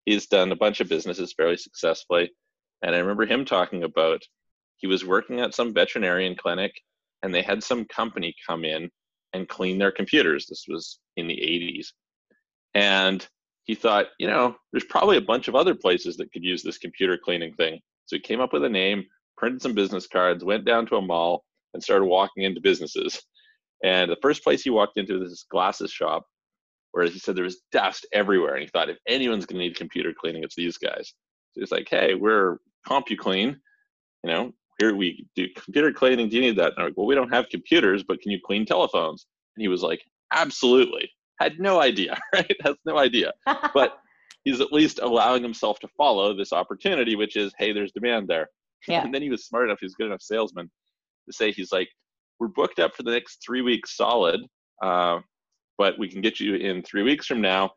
[0.05, 2.31] He's done a bunch of businesses fairly successfully.
[2.83, 4.21] And I remember him talking about
[4.77, 6.73] he was working at some veterinarian clinic
[7.23, 8.89] and they had some company come in
[9.33, 10.45] and clean their computers.
[10.45, 11.87] This was in the 80s.
[12.75, 13.27] And
[13.63, 16.77] he thought, you know, there's probably a bunch of other places that could use this
[16.77, 17.79] computer cleaning thing.
[18.05, 19.03] So he came up with a name,
[19.37, 23.21] printed some business cards, went down to a mall, and started walking into businesses.
[23.83, 26.25] And the first place he walked into was this glasses shop,
[26.91, 28.53] where he said there was dust everywhere.
[28.53, 31.13] And he thought, if anyone's going to need computer cleaning, it's these guys.
[31.53, 33.55] So he's like, hey, we're CompuClean.
[34.23, 36.29] You know, here we do computer cleaning.
[36.29, 36.73] Do you need that?
[36.73, 39.25] And I'm like, well, we don't have computers, but can you clean telephones?
[39.55, 41.09] And he was like, absolutely.
[41.39, 42.55] Had no idea, right?
[42.63, 43.33] Has no idea.
[43.73, 43.97] but
[44.45, 48.47] he's at least allowing himself to follow this opportunity, which is, hey, there's demand there.
[48.88, 49.01] Yeah.
[49.03, 50.69] And then he was smart enough, he was good enough salesman
[51.25, 51.89] to say, he's like,
[52.39, 54.41] we're booked up for the next three weeks solid,
[54.84, 55.19] uh,
[55.77, 57.71] but we can get you in three weeks from now,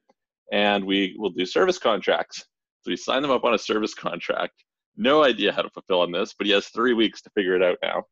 [0.52, 2.44] and we will do service contracts.
[2.83, 4.52] So he signed them up on a service contract.
[4.96, 7.62] No idea how to fulfill on this, but he has three weeks to figure it
[7.62, 8.04] out now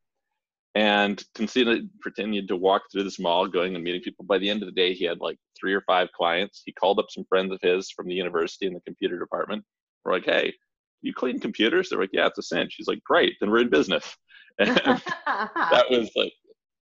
[0.76, 4.26] and continued, continued to walk through this mall, going and meeting people.
[4.26, 6.62] By the end of the day, he had like three or five clients.
[6.66, 9.64] He called up some friends of his from the university in the computer department.
[10.04, 10.52] We're like, hey,
[11.00, 11.88] you clean computers?
[11.88, 12.74] They're like, yeah, it's a cinch.
[12.76, 14.04] He's like, great, then we're in business.
[14.58, 16.32] And that was like,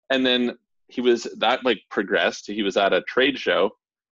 [0.09, 2.47] and then he was that like progressed.
[2.47, 3.69] He was at a trade show,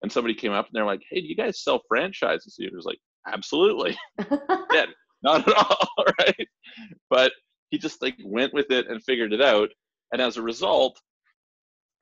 [0.02, 2.56] and somebody came up and they're like, hey, do you guys sell franchises?
[2.58, 2.98] He was like,
[3.32, 3.98] absolutely.
[4.30, 4.88] yeah,
[5.24, 5.88] not at all,
[6.20, 6.48] right?
[7.10, 7.32] But
[7.70, 9.70] he just like went with it and figured it out.
[10.12, 11.00] And as a result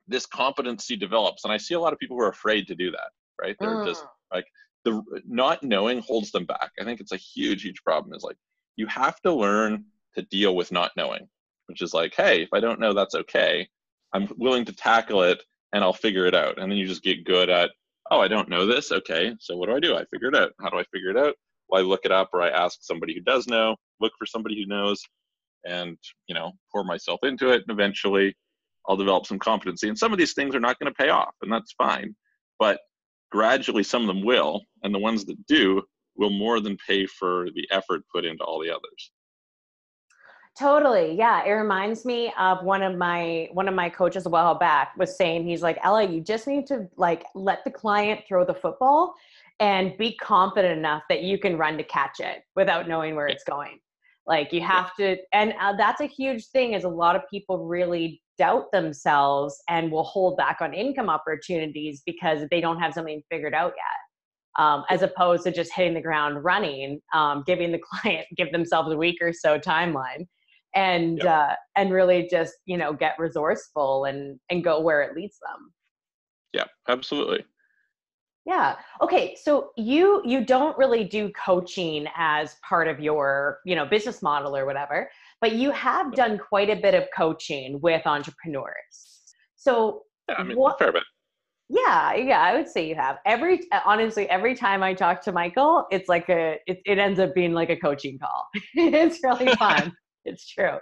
[0.06, 1.44] this competency develops.
[1.44, 3.56] And i see a lot of people who are afraid to do that right?
[3.58, 3.86] They're mm.
[3.86, 4.46] just like
[4.84, 6.70] the not knowing holds them back.
[6.80, 8.36] I think it's a huge huge problem is like
[8.76, 11.26] you have to learn to deal with not knowing
[11.66, 13.66] which is like hey if i don't know that's okay.
[14.12, 16.58] I'm willing to tackle it and i'll figure it out.
[16.58, 17.70] And then you just get good at
[18.10, 18.92] oh i don't know this?
[18.92, 19.96] Okay so what do i do?
[19.96, 20.52] I figure it out.
[20.60, 21.34] How do i figure it out?
[21.68, 24.56] Well i look it up or i ask somebody who does know look for somebody
[24.60, 25.02] who knows
[25.64, 25.96] and
[26.26, 28.34] you know pour myself into it and eventually
[28.88, 29.88] i'll develop some competency.
[29.88, 32.14] And some of these things are not going to pay off and that's fine
[32.58, 32.80] but
[33.30, 35.82] gradually some of them will and the ones that do
[36.16, 39.10] will more than pay for the effort put into all the others.
[40.56, 44.54] Totally yeah it reminds me of one of my one of my coaches a while
[44.54, 48.44] back was saying he's like ella you just need to like let the client throw
[48.44, 49.14] the football
[49.60, 53.44] and be confident enough that you can run to catch it without knowing where it's
[53.44, 53.80] going
[54.26, 57.66] like you have to and uh, that's a huge thing is a lot of people
[57.66, 63.22] really doubt themselves and will hold back on income opportunities because they don't have something
[63.30, 67.80] figured out yet um, as opposed to just hitting the ground running um, giving the
[67.90, 70.26] client give themselves a week or so timeline
[70.74, 71.26] and yep.
[71.26, 75.72] uh, and really just you know get resourceful and and go where it leads them.
[76.52, 77.44] Yeah absolutely
[78.46, 78.76] yeah.
[79.00, 79.36] Okay.
[79.40, 84.54] So you you don't really do coaching as part of your, you know, business model
[84.56, 89.22] or whatever, but you have done quite a bit of coaching with entrepreneurs.
[89.56, 91.04] So yeah, I mean, what, fair bit.
[91.70, 93.16] Yeah, yeah, I would say you have.
[93.24, 97.34] Every honestly, every time I talk to Michael, it's like a it, it ends up
[97.34, 98.46] being like a coaching call.
[98.74, 99.92] it's really fun.
[100.26, 100.76] it's true.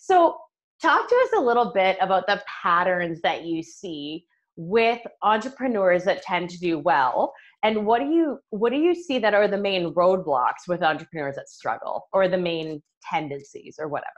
[0.00, 0.36] So
[0.82, 4.24] talk to us a little bit about the patterns that you see
[4.58, 7.32] with entrepreneurs that tend to do well?
[7.62, 11.36] And what do you what do you see that are the main roadblocks with entrepreneurs
[11.36, 14.10] that struggle or the main tendencies or whatever?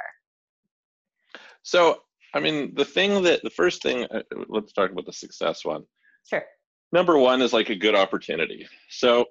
[1.62, 1.98] So
[2.34, 5.84] i mean the thing that the first thing uh, let's talk about the success one.
[6.28, 6.44] Sure.
[6.92, 8.66] Number one is like a good opportunity.
[8.88, 9.26] So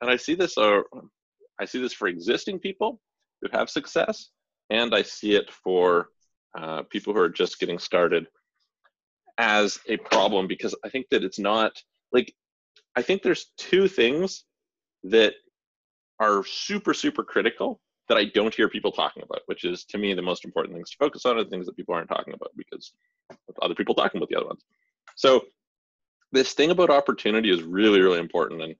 [0.00, 0.82] and i see this uh,
[1.60, 3.00] i see this for existing people
[3.42, 4.30] who have success
[4.70, 6.08] and i see it for
[6.56, 8.26] uh, people who are just getting started
[9.38, 11.72] as a problem because I think that it's not
[12.12, 12.32] like
[12.96, 14.44] I think there's two things
[15.04, 15.34] that
[16.20, 20.12] are super super critical that I don't hear people talking about, which is to me
[20.14, 22.50] the most important things to focus on are the things that people aren't talking about
[22.56, 22.92] because
[23.62, 24.64] other people talking about the other ones.
[25.16, 25.44] So
[26.32, 28.62] this thing about opportunity is really, really important.
[28.62, 28.74] And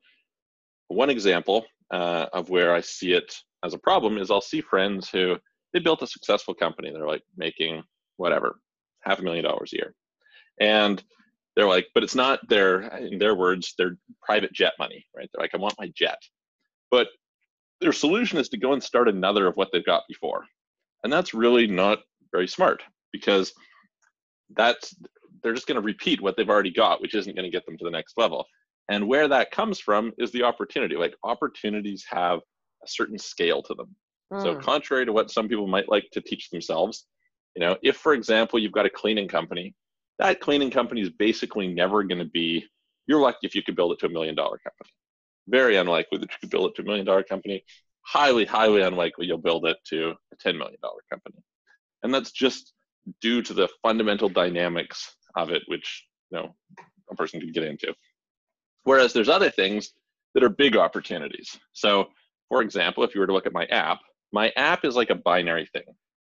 [0.89, 3.35] one example uh, of where I see it
[3.65, 5.39] as a problem is I'll see friends who
[5.73, 6.91] they built a successful company.
[6.91, 7.83] They're like making
[8.17, 8.61] whatever,
[9.01, 9.95] half a million dollars a year.
[10.61, 11.03] And
[11.57, 15.29] they're like, but it's not their, in their words, their private jet money, right?
[15.33, 16.19] They're like, I want my jet.
[16.91, 17.09] But
[17.81, 20.45] their solution is to go and start another of what they've got before.
[21.03, 22.01] And that's really not
[22.33, 22.83] very smart
[23.13, 23.53] because
[24.57, 24.95] that's
[25.43, 27.77] they're just going to repeat what they've already got, which isn't going to get them
[27.77, 28.47] to the next level.
[28.89, 30.97] And where that comes from is the opportunity.
[30.97, 33.95] Like opportunities have a certain scale to them.
[34.33, 34.43] Mm.
[34.43, 34.61] So hmm.
[34.61, 37.07] contrary to what some people might like to teach themselves,
[37.55, 39.75] you know, if for example you've got a cleaning company,
[40.19, 42.67] that cleaning company is basically never going to be.
[43.07, 44.91] You're lucky if you could build it to a million dollar company.
[45.49, 47.65] Very unlikely that you could build it to a million dollar company.
[48.03, 51.37] Highly, highly unlikely you'll build it to a ten million dollar company.
[52.03, 52.73] And that's just
[53.21, 56.55] due to the fundamental dynamics of it, which you know
[57.11, 57.95] a person could get into.
[58.85, 59.93] Whereas there's other things
[60.35, 61.59] that are big opportunities.
[61.73, 62.09] So,
[62.49, 64.01] for example, if you were to look at my app,
[64.33, 65.85] my app is like a binary thing.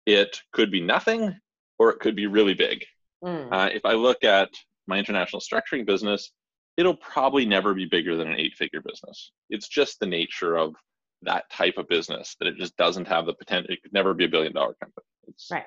[0.05, 1.35] It could be nothing,
[1.79, 2.85] or it could be really big.
[3.23, 3.51] Mm.
[3.51, 4.49] Uh, if I look at
[4.87, 6.31] my international structuring business,
[6.77, 9.31] it'll probably never be bigger than an eight-figure business.
[9.49, 10.75] It's just the nature of
[11.23, 13.71] that type of business that it just doesn't have the potential.
[13.71, 15.05] It could never be a billion-dollar company.
[15.27, 15.65] It's right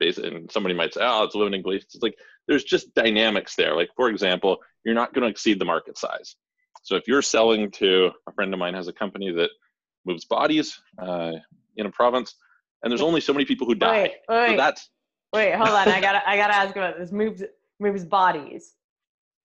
[0.00, 1.86] and somebody might say, oh, it's limiting beliefs.
[1.94, 3.74] It's like there's just dynamics there.
[3.74, 6.36] Like for example, you're not going to exceed the market size.
[6.82, 9.50] So if you're selling to a friend of mine has a company that
[10.06, 11.32] moves bodies uh,
[11.76, 12.34] in a province,
[12.82, 14.02] and there's only so many people who die.
[14.02, 14.88] Wait, wait, so that's
[15.32, 15.54] wait.
[15.54, 17.12] Hold on, I gotta I gotta ask about this.
[17.12, 17.42] Moves
[17.80, 18.74] moves bodies.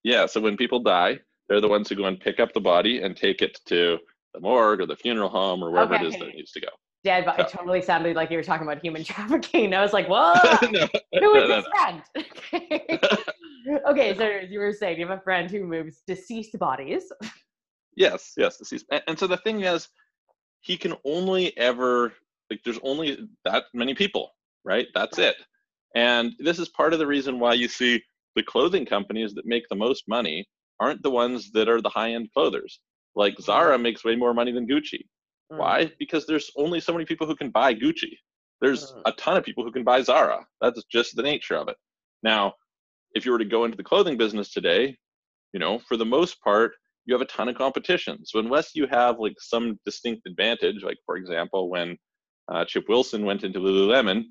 [0.04, 0.26] Yeah.
[0.26, 3.16] So when people die, they're the ones who go and pick up the body and
[3.16, 4.00] take it to
[4.34, 6.06] the morgue or the funeral home or wherever okay.
[6.06, 6.70] it is that it needs to go.
[7.04, 9.74] Yeah, but it totally sounded like you were talking about human trafficking.
[9.74, 10.72] I was like, what?
[10.72, 10.88] no,
[11.20, 12.24] who is no, this no.
[12.50, 13.82] friend?
[13.88, 17.12] okay, so you were saying you have a friend who moves deceased bodies.
[17.96, 18.86] Yes, yes, deceased.
[18.92, 19.90] And, and so the thing is,
[20.62, 22.14] he can only ever
[22.50, 24.32] like there's only that many people,
[24.64, 24.88] right?
[24.94, 25.36] That's it.
[25.96, 28.02] And this is part of the reason why you see
[28.36, 30.46] the clothing companies that make the most money
[30.80, 32.80] aren't the ones that are the high-end clothers.
[33.16, 33.84] Like Zara mm-hmm.
[33.84, 35.06] makes way more money than Gucci.
[35.52, 35.58] Mm.
[35.58, 35.91] Why?
[36.00, 38.18] Because there's only so many people who can buy Gucci.
[38.60, 39.02] There's mm.
[39.06, 40.46] a ton of people who can buy Zara.
[40.62, 41.78] That's just the nature of it.
[42.24, 42.54] Now,
[43.14, 44.98] if you were to go into the clothing business today,
[45.54, 46.74] you know, for the most part,
[47.06, 48.26] you have a ton of competition.
[48.26, 51.98] So unless you have like some distinct advantage, like for example, when
[52.52, 54.24] uh, Chip Wilson went into Lululemon,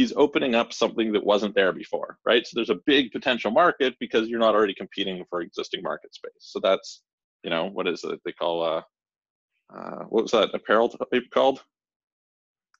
[0.00, 2.46] he's opening up something that wasn't there before, right?
[2.46, 6.32] So there's a big potential market because you're not already competing for existing market space.
[6.38, 7.02] So that's,
[7.44, 8.82] you know, what is it they call uh,
[9.76, 11.62] uh, what was that apparel type called?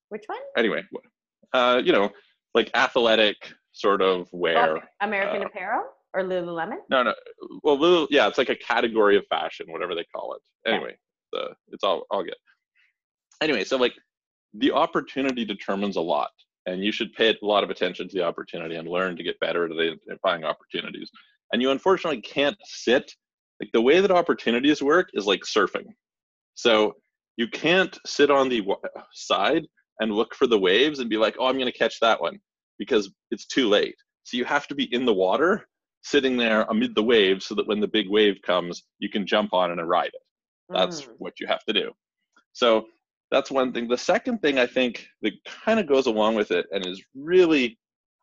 [0.09, 0.39] Which one?
[0.57, 0.83] Anyway,
[1.53, 2.11] uh, you know,
[2.55, 3.37] like athletic
[3.73, 4.79] sort of wear.
[4.79, 6.79] Oh, American uh, Apparel or Lululemon?
[6.89, 7.14] No, no.
[7.62, 10.71] Well, Lulu, yeah, it's like a category of fashion, whatever they call it.
[10.71, 10.97] Anyway,
[11.35, 11.41] yeah.
[11.41, 12.41] the it's all all good.
[13.43, 13.95] Anyway, so like
[14.55, 16.31] the opportunity determines a lot,
[16.66, 19.40] and you should pay a lot of attention to the opportunity and learn to get
[19.40, 21.11] better at identifying opportunities.
[21.52, 23.12] And you unfortunately can't sit
[23.61, 25.86] like the way that opportunities work is like surfing
[26.61, 26.96] so
[27.38, 28.62] you can't sit on the
[29.14, 29.66] side
[30.00, 32.38] and look for the waves and be like, oh, I'm going to catch that one
[32.78, 33.94] because it's too late.
[34.24, 35.66] So you have to be in the water,
[36.02, 39.54] sitting there amid the waves so that when the big wave comes, you can jump
[39.54, 40.22] on and ride it.
[40.68, 41.14] That's mm.
[41.16, 41.92] what you have to do.
[42.52, 42.86] So
[43.31, 43.89] that's one thing.
[43.89, 45.33] The second thing I think that
[45.64, 47.78] kind of goes along with it and is really,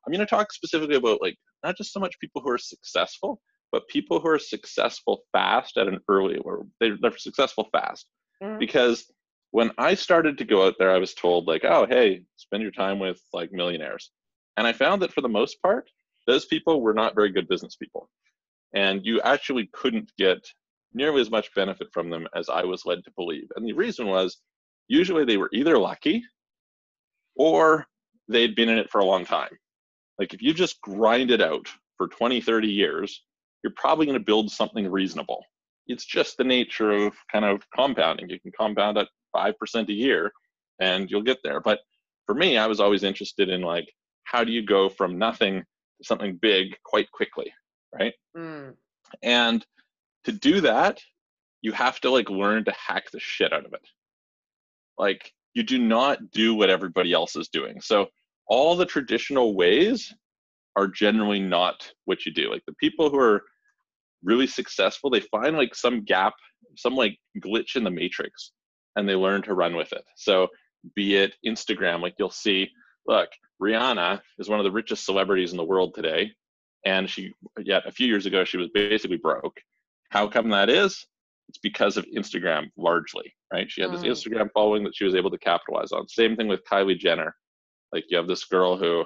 [0.06, 3.42] I'm going to talk specifically about like not just so much people who are successful,
[3.72, 8.08] but people who are successful fast at an early, or they're, they're successful fast
[8.42, 8.60] mm-hmm.
[8.60, 9.06] because
[9.52, 12.72] when I started to go out there, I was told like, oh, hey, spend your
[12.72, 14.12] time with like millionaires.
[14.58, 15.90] And I found that for the most part,
[16.26, 18.10] those people were not very good business people.
[18.74, 20.46] And you actually couldn't get
[20.94, 23.48] nearly as much benefit from them as I was led to believe.
[23.56, 24.38] And the reason was
[24.88, 26.24] usually they were either lucky
[27.36, 27.86] or
[28.28, 29.58] they'd been in it for a long time.
[30.20, 31.68] Like if you just grind it out
[31.98, 33.24] for 20, 30 years,
[33.64, 35.44] you're probably going to build something reasonable
[35.88, 38.30] it's just the nature of kind of compounding.
[38.30, 40.32] You can compound at 5% a year
[40.80, 41.62] and you'll get there.
[41.62, 41.80] But
[42.26, 43.92] for me, I was always interested in like,
[44.26, 47.52] how do you go from nothing to something big quite quickly?
[47.98, 48.14] Right.
[48.36, 48.76] Mm.
[49.24, 49.66] And
[50.26, 51.00] to do that,
[51.62, 53.88] you have to like learn to hack the shit out of it.
[54.98, 57.82] Like, you do not do what everybody else is doing.
[57.82, 58.08] So,
[58.48, 60.14] all the traditional ways
[60.76, 62.52] are generally not what you do.
[62.52, 63.44] Like, the people who are
[64.24, 66.34] really successful, they find like some gap,
[66.76, 68.52] some like glitch in the matrix,
[68.96, 70.04] and they learn to run with it.
[70.16, 70.48] So
[70.96, 72.70] be it Instagram, like you'll see,
[73.08, 73.30] look,
[73.62, 76.32] Rihanna is one of the richest celebrities in the world today,
[76.86, 79.60] and she yet a few years ago she was basically broke.
[80.10, 81.06] How come that is?
[81.50, 83.70] It's because of Instagram largely, right?
[83.70, 84.10] She had this mm.
[84.10, 86.08] Instagram following that she was able to capitalize on.
[86.08, 87.36] Same thing with Kylie Jenner.
[87.94, 89.06] Like you have this girl who,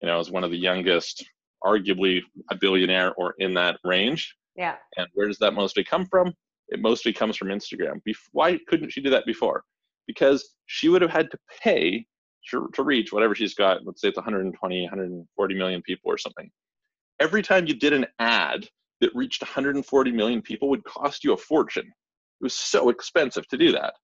[0.00, 1.24] you know, is one of the youngest,
[1.64, 2.20] arguably
[2.50, 4.34] a billionaire or in that range.
[4.56, 4.76] Yeah.
[4.96, 6.32] And where does that mostly come from?
[6.68, 8.00] It mostly comes from Instagram.
[8.32, 9.64] Why couldn't she do that before?
[10.06, 12.06] Because she would have had to pay
[12.50, 13.84] to, to reach whatever she's got.
[13.84, 16.50] Let's say it's 120, 140 million people or something.
[17.18, 18.66] Every time you did an ad
[19.00, 21.86] that reached 140 million people would cost you a fortune.
[21.86, 23.94] It was so expensive to do that.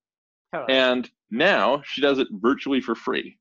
[0.54, 0.78] Totally.
[0.78, 3.36] And now she does it virtually for free.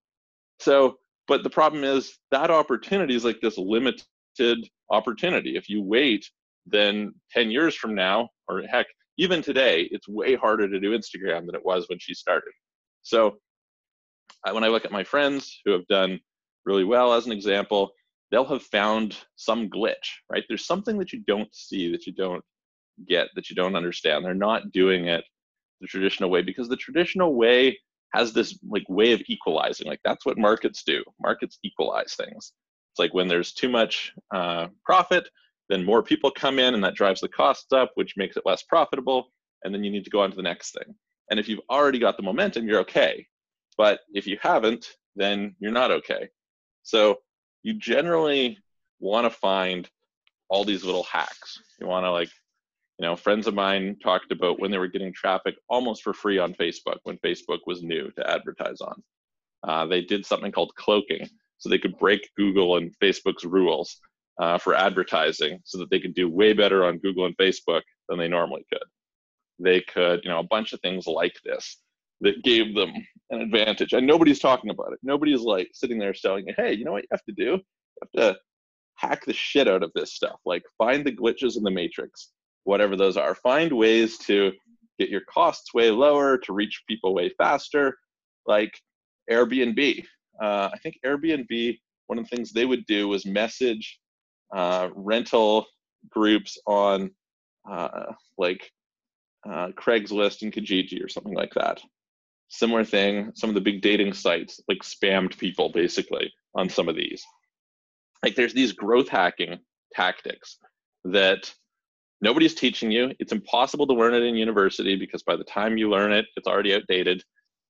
[0.60, 0.97] So,
[1.28, 5.56] but the problem is that opportunity is like this limited opportunity.
[5.56, 6.30] If you wait,
[6.66, 8.88] then 10 years from now, or heck,
[9.18, 12.51] even today, it's way harder to do Instagram than it was when she started.
[13.01, 13.38] So,
[14.51, 16.20] when I look at my friends who have done
[16.66, 17.91] really well, as an example,
[18.36, 20.43] they'll have found some glitch, right?
[20.49, 22.43] There's something that you don't see, that you don't
[23.07, 24.25] get, that you don't understand.
[24.25, 25.23] They're not doing it
[25.79, 27.79] the traditional way because the traditional way
[28.13, 29.88] has this like way of equalizing.
[29.88, 31.01] Like that's what markets do.
[31.21, 32.51] Markets equalize things.
[32.91, 35.29] It's like when there's too much uh, profit,
[35.69, 38.63] then more people come in and that drives the costs up, which makes it less
[38.63, 39.31] profitable.
[39.63, 40.93] And then you need to go on to the next thing.
[41.31, 43.25] And if you've already got the momentum, you're okay.
[43.77, 46.27] But if you haven't, then you're not okay.
[46.83, 47.19] So
[47.66, 48.59] you generally
[48.99, 49.89] want to find
[50.49, 51.59] all these little hacks.
[51.82, 52.30] You want to like,
[52.99, 56.38] you know, friends of mine talked about when they were getting traffic almost for free
[56.38, 59.03] on Facebook when Facebook was new to advertise on.
[59.63, 63.97] Uh, they did something called cloaking, so they could break Google and Facebook's rules
[64.39, 68.20] uh, for advertising, so that they could do way better on Google and Facebook than
[68.20, 68.84] they normally could.
[69.57, 71.78] They could, you know, a bunch of things like this
[72.22, 72.91] that gave them
[73.30, 73.93] an advantage.
[73.93, 74.99] And nobody's talking about it.
[75.03, 77.43] Nobody's like sitting there you, hey, you know what you have to do?
[77.43, 77.61] You
[78.03, 78.39] have to
[78.95, 80.39] hack the shit out of this stuff.
[80.45, 82.32] Like find the glitches in the matrix,
[82.63, 83.36] whatever those are.
[83.36, 84.51] Find ways to
[84.99, 87.97] get your costs way lower, to reach people way faster,
[88.45, 88.80] like
[89.30, 90.05] Airbnb.
[90.41, 93.99] Uh, I think Airbnb, one of the things they would do was message
[94.55, 95.66] uh, rental
[96.09, 97.11] groups on
[97.70, 98.72] uh, like
[99.49, 101.82] uh, Craigslist and Kijiji or something like that
[102.50, 106.96] similar thing some of the big dating sites like spammed people basically on some of
[106.96, 107.24] these.
[108.24, 109.60] Like there's these growth hacking
[109.93, 110.58] tactics
[111.06, 111.54] that
[112.22, 113.12] nobody's teaching you.
[113.20, 116.48] It's impossible to learn it in university because by the time you learn it it's
[116.48, 117.24] already outdated.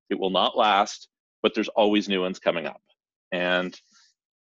[0.10, 1.10] It will not last
[1.42, 2.82] but there's always new ones coming up.
[3.32, 3.78] And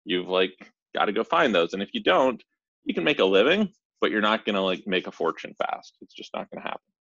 [0.05, 0.53] you've like
[0.95, 1.73] got to go find those.
[1.73, 2.41] And if you don't
[2.85, 3.69] you can make a living
[4.01, 5.97] but you're not going to like make a fortune fast.
[6.01, 6.92] It's just not going to happen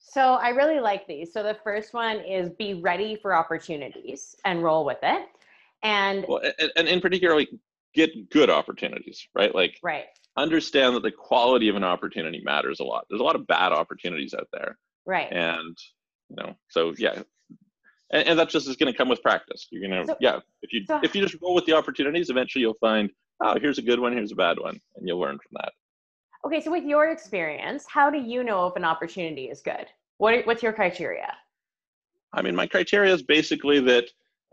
[0.00, 1.32] so I really like these.
[1.32, 5.28] So the first one is be ready for opportunities and roll with it.
[5.82, 7.50] And well, and, and in particular, like
[7.94, 9.54] get good opportunities, right?
[9.54, 10.06] Like right.
[10.36, 13.06] understand that the quality of an opportunity matters a lot.
[13.08, 14.78] There's a lot of bad opportunities out there.
[15.06, 15.30] Right.
[15.30, 15.76] And
[16.28, 17.22] you know, so yeah.
[18.12, 19.68] And, and that just is gonna come with practice.
[19.70, 22.62] You're gonna so, yeah, if you so, if you just roll with the opportunities, eventually
[22.62, 23.10] you'll find,
[23.42, 25.72] oh, here's a good one, here's a bad one, and you'll learn from that.
[26.44, 29.86] Okay, so with your experience, how do you know if an opportunity is good?
[30.18, 31.34] What what's your criteria?
[32.32, 34.04] I mean, my criteria is basically that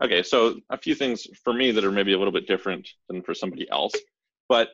[0.02, 3.22] okay, so a few things for me that are maybe a little bit different than
[3.22, 3.92] for somebody else.
[4.48, 4.68] But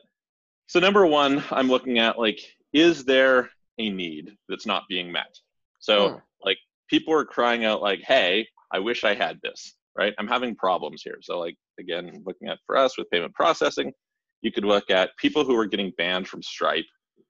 [0.67, 2.39] so number one, I'm looking at like,
[2.73, 5.37] is there a need that's not being met?
[5.79, 6.17] So hmm.
[6.43, 6.57] like
[6.89, 10.13] people are crying out like, hey, I wish I had this, right?
[10.17, 11.19] I'm having problems here.
[11.21, 13.93] So like again, looking at for us with payment processing,
[14.41, 16.85] you could look at people who are getting banned from Stripe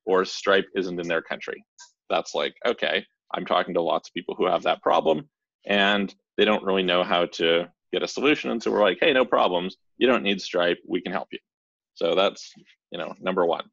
[0.05, 1.63] or Stripe isn't in their country.
[2.09, 5.29] That's like, okay, I'm talking to lots of people who have that problem
[5.65, 8.51] and they don't really know how to get a solution.
[8.51, 9.77] And so we're like, hey, no problems.
[9.97, 10.77] You don't need Stripe.
[10.87, 11.39] We can help you.
[11.95, 12.51] So that's,
[12.91, 13.65] you know, number one.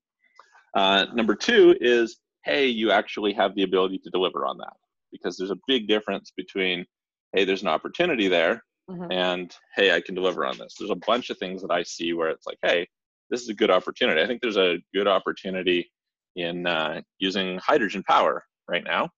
[0.75, 4.73] Uh, number two is, hey, you actually have the ability to deliver on that
[5.11, 6.87] because there's a big difference between,
[7.35, 9.11] hey, there's an opportunity there mm-hmm.
[9.13, 10.75] and, hey, I can deliver on this.
[10.79, 12.89] There's a bunch of things that I see where it's like, hey,
[13.29, 14.23] this is a good opportunity.
[14.23, 15.91] I think there's a good opportunity
[16.37, 19.09] in uh, using hydrogen power right now,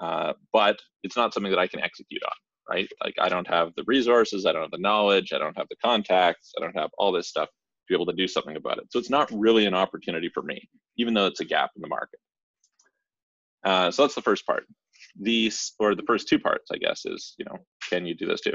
[0.00, 2.88] uh, but it's not something that I can execute on, right?
[3.02, 5.76] Like I don't have the resources, I don't have the knowledge, I don't have the
[5.84, 7.52] contacts, I don't have all this stuff to
[7.88, 8.84] be able to do something about it.
[8.90, 11.88] So it's not really an opportunity for me, even though it's a gap in the
[11.88, 12.20] market.
[13.64, 14.64] Uh, so that's the first part.
[15.20, 18.40] These or the first two parts, I guess, is you know, can you do this
[18.40, 18.54] too?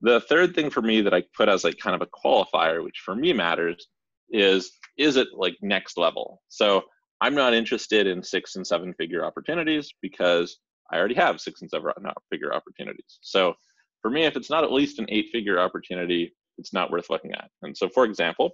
[0.00, 3.02] The third thing for me that I put as like kind of a qualifier, which
[3.04, 3.86] for me matters,
[4.30, 6.42] is is it like next level?
[6.48, 6.82] So
[7.22, 10.58] I'm not interested in six and seven figure opportunities because
[10.90, 11.92] I already have six and seven
[12.30, 13.20] figure opportunities.
[13.20, 13.54] So
[14.00, 17.32] for me, if it's not at least an eight figure opportunity, it's not worth looking
[17.32, 17.48] at.
[17.62, 18.50] And so, for example,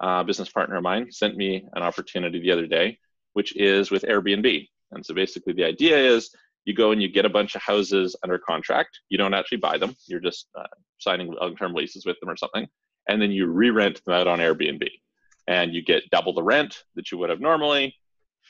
[0.00, 2.98] uh, business partner of mine, sent me an opportunity the other day,
[3.32, 4.68] which is with Airbnb.
[4.92, 6.30] And so basically, the idea is
[6.66, 9.00] you go and you get a bunch of houses under contract.
[9.08, 10.66] You don't actually buy them, you're just uh,
[10.98, 12.68] signing long term leases with them or something.
[13.08, 14.86] And then you re rent them out on Airbnb.
[15.46, 17.96] And you get double the rent that you would have normally.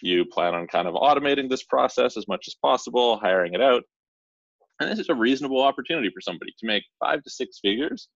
[0.02, 3.84] You plan on kind of automating this process as much as possible, hiring it out.
[4.80, 8.08] And this is a reasonable opportunity for somebody to make five to six figures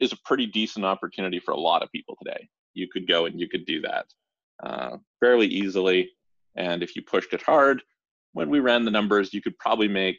[0.00, 2.48] is a pretty decent opportunity for a lot of people today.
[2.72, 4.06] You could go and you could do that
[4.62, 6.10] uh, fairly easily.
[6.56, 7.82] And if you pushed it hard,
[8.32, 10.18] when we ran the numbers, you could probably make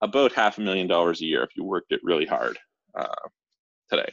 [0.00, 2.58] about half a million dollars a year if you worked it really hard
[2.98, 3.28] uh,
[3.90, 4.12] today.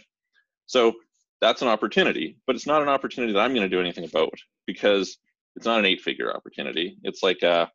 [0.66, 0.96] So
[1.40, 4.34] that's an opportunity, but it's not an opportunity that I'm going to do anything about
[4.66, 5.18] because
[5.58, 6.98] it's not an eight figure opportunity.
[7.04, 7.70] It's like a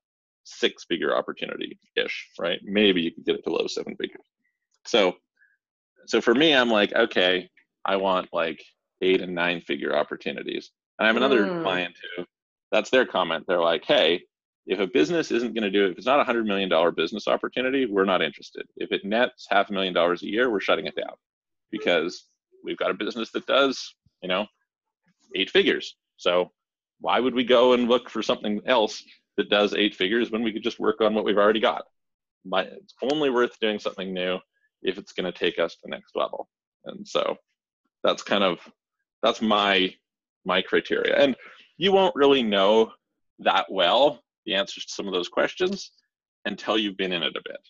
[0.45, 2.61] six figure opportunity ish, right?
[2.63, 4.25] Maybe you could get it to low seven figures.
[4.87, 5.17] So
[6.07, 7.49] so for me, I'm like, okay,
[7.85, 8.63] I want like
[9.01, 10.71] eight and nine figure opportunities.
[10.99, 11.63] And I have another mm.
[11.63, 12.25] client who
[12.71, 13.45] that's their comment.
[13.47, 14.23] They're like, hey,
[14.67, 16.93] if a business isn't going to do it, if it's not a hundred million dollar
[16.93, 18.65] business opportunity, we're not interested.
[18.77, 21.15] If it nets half a million dollars a year, we're shutting it down
[21.73, 22.29] because
[22.65, 24.47] we've got a business that does, you know,
[25.35, 25.97] eight figures.
[26.17, 26.53] So
[27.03, 29.05] why would we go and look for something else
[29.37, 31.85] that does eight figures when we could just work on what we've already got?
[32.45, 34.39] My, it's only worth doing something new
[34.83, 36.49] if it's going to take us to the next level.
[36.85, 37.37] And so
[38.03, 38.59] that's kind of
[39.23, 39.95] that's my
[40.45, 41.17] my criteria.
[41.17, 41.37] And
[41.77, 42.93] you won't really know
[43.41, 45.93] that well the answers to some of those questions
[46.45, 47.61] until you've been in it a bit,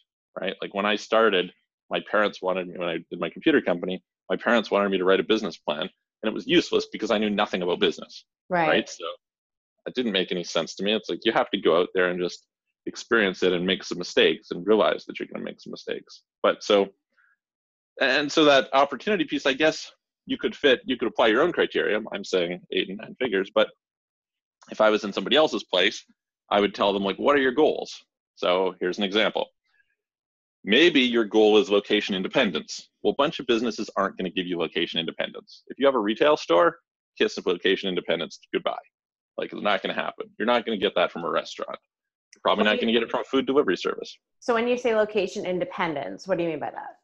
[0.41, 0.55] right?
[0.63, 1.53] Like when I started,
[1.91, 5.05] my parents wanted me when I did my computer company, my parents wanted me to
[5.05, 5.91] write a business plan, and
[6.31, 8.25] it was useless because I knew nothing about business.
[8.49, 8.69] Right.
[8.69, 8.89] Right.
[8.89, 9.05] So
[9.87, 10.95] it didn't make any sense to me.
[10.95, 12.47] It's like you have to go out there and just
[12.87, 16.23] experience it and make some mistakes and realize that you're going to make some mistakes.
[16.43, 16.89] But so
[18.01, 19.93] and so that opportunity piece, I guess
[20.27, 22.01] you could fit, you could apply your own criteria.
[22.13, 23.69] I'm saying eight and nine figures, but
[24.71, 26.05] if I was in somebody else's place,
[26.51, 28.03] I would tell them like, what are your goals?
[28.37, 29.47] So here's an example.
[30.65, 32.89] Maybe your goal is location independence.
[33.03, 35.65] Well, a bunch of businesses aren't going to give you location independence.
[35.67, 36.79] If you have a retail store,
[37.19, 38.77] kiss of location independence, goodbye.
[39.39, 40.27] Like it's not going to happen.
[40.39, 41.79] You're not going to get that from a restaurant.
[42.35, 44.17] You're probably not going to get it from a food delivery service.
[44.41, 46.97] So when you say location independence, what do you mean by that?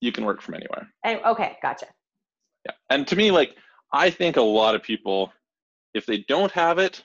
[0.00, 0.88] you can work from anywhere.
[1.04, 1.86] And, okay, gotcha.
[2.64, 2.72] Yeah.
[2.90, 3.56] And to me, like,
[3.92, 5.32] I think a lot of people,
[5.94, 7.02] if they don't have it,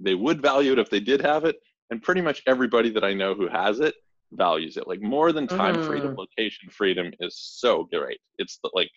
[0.00, 1.56] they would value it if they did have it.
[1.90, 3.94] And pretty much everybody that I know who has it
[4.32, 4.88] values it.
[4.88, 5.86] Like, more than time mm.
[5.86, 8.18] freedom, location freedom is so great.
[8.38, 8.90] It's like,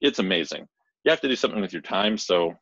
[0.00, 0.66] it's amazing.
[1.04, 2.18] You have to do something with your time.
[2.18, 2.54] So,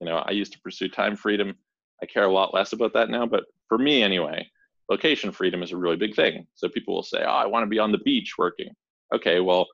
[0.00, 1.54] you know, I used to pursue time freedom.
[2.02, 3.26] I care a lot less about that now.
[3.26, 4.48] But for me, anyway,
[4.90, 6.46] location freedom is a really big thing.
[6.54, 8.70] So people will say, oh, I want to be on the beach working
[9.14, 9.66] okay, well,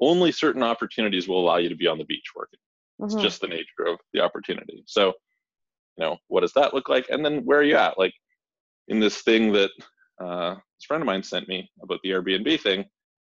[0.00, 2.58] only certain opportunities will allow you to be on the beach working.
[3.00, 3.22] It's mm-hmm.
[3.22, 4.84] just the nature of the opportunity.
[4.86, 5.08] So,
[5.96, 7.06] you know, what does that look like?
[7.10, 7.98] And then where are you at?
[7.98, 8.14] Like
[8.88, 9.70] in this thing that
[10.22, 12.84] uh, this friend of mine sent me about the Airbnb thing,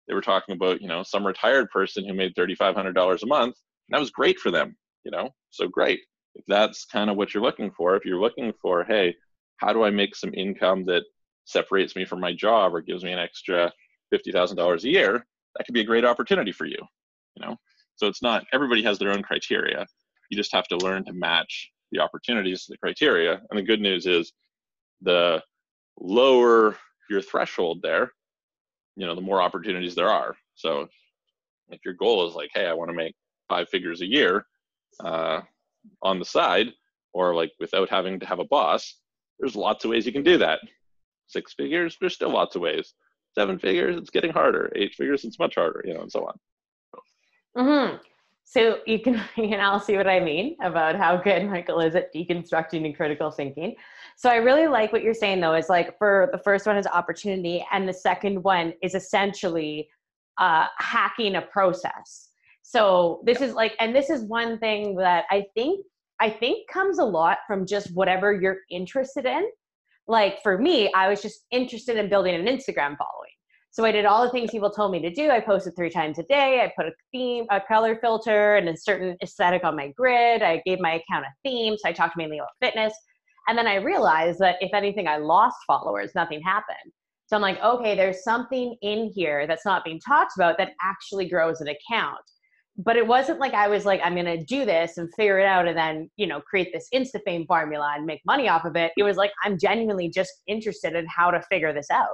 [0.08, 3.56] they were talking about, you know, some retired person who made $3,500 a month.
[3.56, 6.00] And that was great for them, you know, so great.
[6.36, 9.16] If that's kind of what you're looking for, if you're looking for, hey,
[9.58, 11.04] how do I make some income that
[11.46, 13.72] separates me from my job or gives me an extra
[14.14, 15.26] $50,000 a year,
[15.56, 16.78] that could be a great opportunity for you
[17.36, 17.56] you know?
[17.96, 19.86] So it's not everybody has their own criteria.
[20.30, 23.42] You just have to learn to match the opportunities to the criteria.
[23.50, 24.32] And the good news is
[25.02, 25.42] the
[26.00, 26.78] lower
[27.10, 28.12] your threshold there
[28.96, 30.36] you know the more opportunities there are.
[30.56, 30.88] So
[31.70, 33.16] if your goal is like hey i want to make
[33.48, 34.46] five figures a year
[35.04, 35.42] uh,
[36.02, 36.68] on the side
[37.14, 38.98] or like without having to have a boss
[39.40, 40.60] there's lots of ways you can do that
[41.28, 42.94] six figures there's still lots of ways
[43.34, 44.72] seven figures, it's getting harder.
[44.76, 46.40] Eight figures, it's much harder, you know, and so on.
[47.58, 47.98] Mm-hmm.
[48.44, 51.96] So you can you can all see what I mean about how good Michael is
[51.96, 53.76] at deconstructing and critical thinking.
[54.18, 56.88] So I really like what you're saying though, is like for the first one is
[56.88, 59.90] opportunity, and the second one is essentially
[60.38, 62.30] uh, hacking a process.
[62.62, 65.86] So this is like, and this is one thing that I think
[66.20, 69.50] I think comes a lot from just whatever you're interested in
[70.08, 73.32] like for me, I was just interested in building an Instagram following.
[73.72, 75.30] So I did all the things people told me to do.
[75.30, 76.62] I posted three times a day.
[76.62, 80.44] I put a theme, a color filter, and a certain aesthetic on my grid.
[80.44, 81.78] I gave my account a theme.
[81.78, 82.94] So I talked mainly about fitness.
[83.48, 86.92] And then I realized that if anything, I lost followers, nothing happened.
[87.28, 91.30] So I'm like, okay, there's something in here that's not being talked about that actually
[91.30, 92.20] grows an account
[92.84, 95.46] but it wasn't like I was like, I'm going to do this and figure it
[95.46, 98.76] out and then, you know, create this Insta fame formula and make money off of
[98.76, 98.92] it.
[98.98, 102.08] It was like, I'm genuinely just interested in how to figure this out.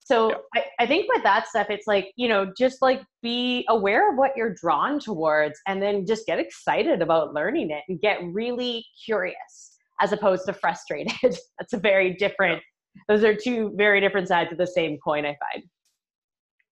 [0.00, 0.36] So yeah.
[0.54, 4.18] I, I think with that stuff, it's like, you know, just like be aware of
[4.18, 8.84] what you're drawn towards and then just get excited about learning it and get really
[9.04, 11.12] curious as opposed to frustrated.
[11.22, 12.62] That's a very different,
[13.08, 15.64] those are two very different sides of the same coin, I find.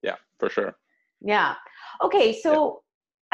[0.03, 0.77] Yeah, for sure.
[1.21, 1.55] Yeah.
[2.03, 2.39] Okay.
[2.41, 2.83] So.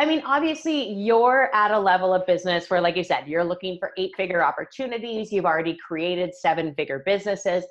[0.01, 3.77] I mean, obviously, you're at a level of business where, like you said, you're looking
[3.79, 5.31] for eight figure opportunities.
[5.31, 7.65] You've already created seven figure businesses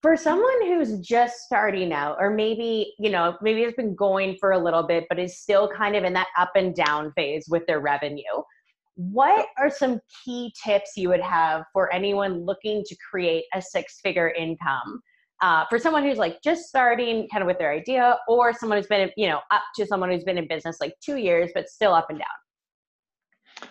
[0.00, 4.52] for someone who's just starting out or maybe you know maybe has been going for
[4.52, 7.64] a little bit but is still kind of in that up and down phase with
[7.66, 8.22] their revenue
[8.96, 14.00] what are some key tips you would have for anyone looking to create a six
[14.02, 15.00] figure income
[15.42, 18.86] uh, for someone who's like just starting kind of with their idea or someone who's
[18.86, 21.92] been you know up to someone who's been in business like two years but still
[21.92, 23.68] up and down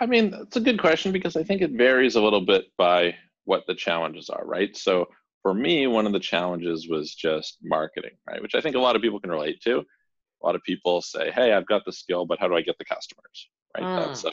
[0.00, 3.14] i mean it's a good question because i think it varies a little bit by
[3.44, 5.06] what the challenges are right so
[5.42, 8.40] for me, one of the challenges was just marketing, right?
[8.40, 9.80] Which I think a lot of people can relate to.
[9.80, 12.78] A lot of people say, "Hey, I've got the skill, but how do I get
[12.78, 13.84] the customers?" Right?
[13.84, 14.06] Mm.
[14.06, 14.32] That's a,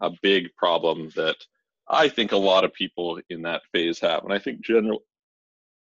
[0.00, 1.36] a big problem that
[1.88, 5.02] I think a lot of people in that phase have, and I think general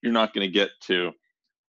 [0.03, 1.13] you're not going to get to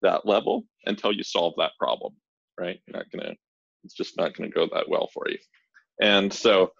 [0.02, 2.14] that level until you solve that problem,
[2.60, 2.80] right?
[2.88, 3.36] You're not going to.
[3.84, 5.38] It's just not going to go that well for you.
[6.02, 6.72] And so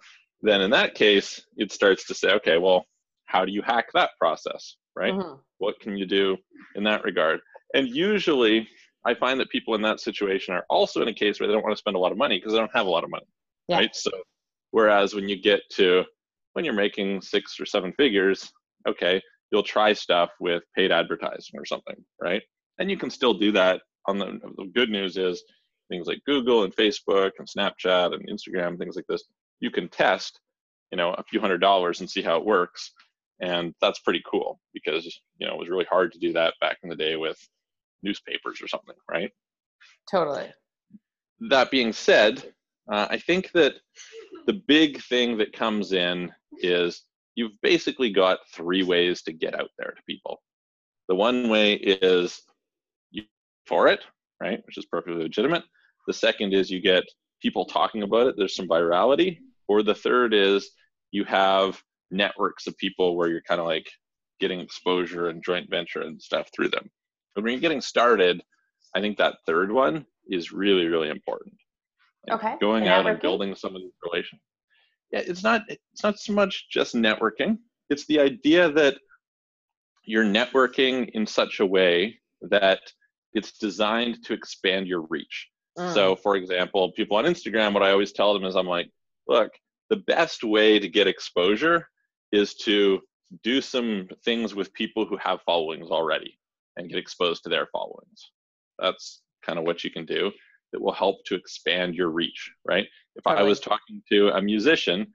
[0.42, 2.84] then in that case, it starts to say, okay, well,
[3.26, 5.12] how do you hack that process, right?
[5.12, 5.34] Mm-hmm.
[5.58, 6.36] What can you do
[6.76, 7.40] in that regard?
[7.74, 8.68] And usually,
[9.06, 11.62] I find that people in that situation are also in a case where they don't
[11.62, 13.26] want to spend a lot of money because they don't have a lot of money,
[13.68, 13.78] yeah.
[13.78, 13.94] right?
[13.94, 14.10] So,
[14.70, 16.04] whereas when you get to
[16.54, 18.50] when you're making six or seven figures,
[18.88, 19.20] okay,
[19.54, 22.42] you'll try stuff with paid advertising or something, right?
[22.78, 23.82] And you can still do that.
[24.06, 25.42] On the, the good news is
[25.88, 29.24] things like Google and Facebook and Snapchat and Instagram, things like this,
[29.60, 30.40] you can test,
[30.90, 32.92] you know, a few hundred dollars and see how it works
[33.40, 35.04] and that's pretty cool because
[35.38, 37.38] you know it was really hard to do that back in the day with
[38.02, 39.30] newspapers or something right
[40.10, 40.52] totally
[41.48, 42.52] that being said
[42.92, 43.74] uh, i think that
[44.46, 47.02] the big thing that comes in is
[47.34, 50.42] you've basically got three ways to get out there to people
[51.08, 52.40] the one way is
[53.10, 53.22] you
[53.66, 54.00] for it
[54.40, 55.64] right which is perfectly legitimate
[56.06, 57.04] the second is you get
[57.42, 60.70] people talking about it there's some virality or the third is
[61.10, 61.80] you have
[62.10, 63.86] networks of people where you're kind of like
[64.40, 66.90] getting exposure and joint venture and stuff through them.
[67.34, 68.42] But when you're getting started,
[68.94, 71.54] I think that third one is really, really important.
[72.30, 72.56] okay.
[72.60, 74.40] Going out and building some of these relations.
[75.10, 77.58] It's not it's not so much just networking.
[77.90, 78.96] It's the idea that
[80.04, 82.80] you're networking in such a way that
[83.32, 85.48] it's designed to expand your reach.
[85.78, 85.92] Mm.
[85.94, 88.90] So, for example, people on Instagram, what I always tell them is, I'm like,
[89.26, 89.50] look,
[89.90, 91.88] the best way to get exposure
[92.32, 93.00] is to
[93.42, 96.38] do some things with people who have followings already
[96.76, 98.30] and get exposed to their followings.
[98.78, 100.30] That's kind of what you can do
[100.72, 102.86] that will help to expand your reach, right?
[103.16, 105.12] If I was talking to a musician,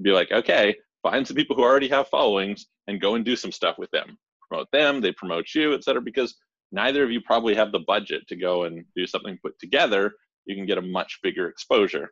[0.00, 3.52] be like, okay, find some people who already have followings and go and do some
[3.52, 4.18] stuff with them.
[4.48, 6.36] Promote them, they promote you, et cetera, because
[6.72, 10.12] neither of you probably have the budget to go and do something put together.
[10.46, 12.10] You can get a much bigger exposure.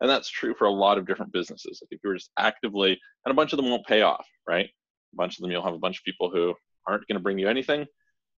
[0.00, 1.80] And that's true for a lot of different businesses.
[1.82, 4.66] Like if you're just actively, and a bunch of them won't pay off, right?
[4.66, 6.54] A bunch of them, you'll have a bunch of people who
[6.86, 7.86] aren't going to bring you anything,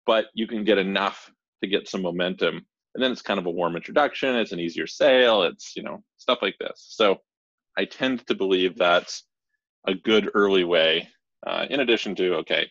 [0.06, 1.30] but you can get enough
[1.62, 2.66] to get some momentum.
[2.94, 4.34] And then it's kind of a warm introduction.
[4.36, 5.42] It's an easier sale.
[5.42, 6.86] It's, you know, stuff like this.
[6.88, 7.18] So
[7.76, 9.24] I tend to believe that's
[9.86, 11.08] a good early way,
[11.46, 12.68] uh, in addition to, okay,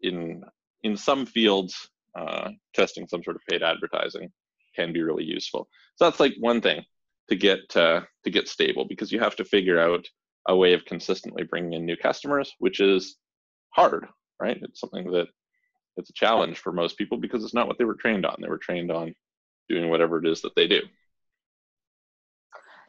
[0.00, 0.42] in,
[0.82, 1.88] in some fields,
[2.18, 4.30] uh, testing some sort of paid advertising
[4.74, 5.68] can be really useful.
[5.96, 6.84] So that's like one thing
[7.28, 10.06] to get uh, to get stable because you have to figure out
[10.48, 13.16] a way of consistently bringing in new customers, which is
[13.70, 14.06] hard,
[14.40, 14.58] right?
[14.60, 15.28] It's something that
[15.96, 18.36] it's a challenge for most people because it's not what they were trained on.
[18.40, 19.14] They were trained on
[19.72, 20.82] doing whatever it is that they do.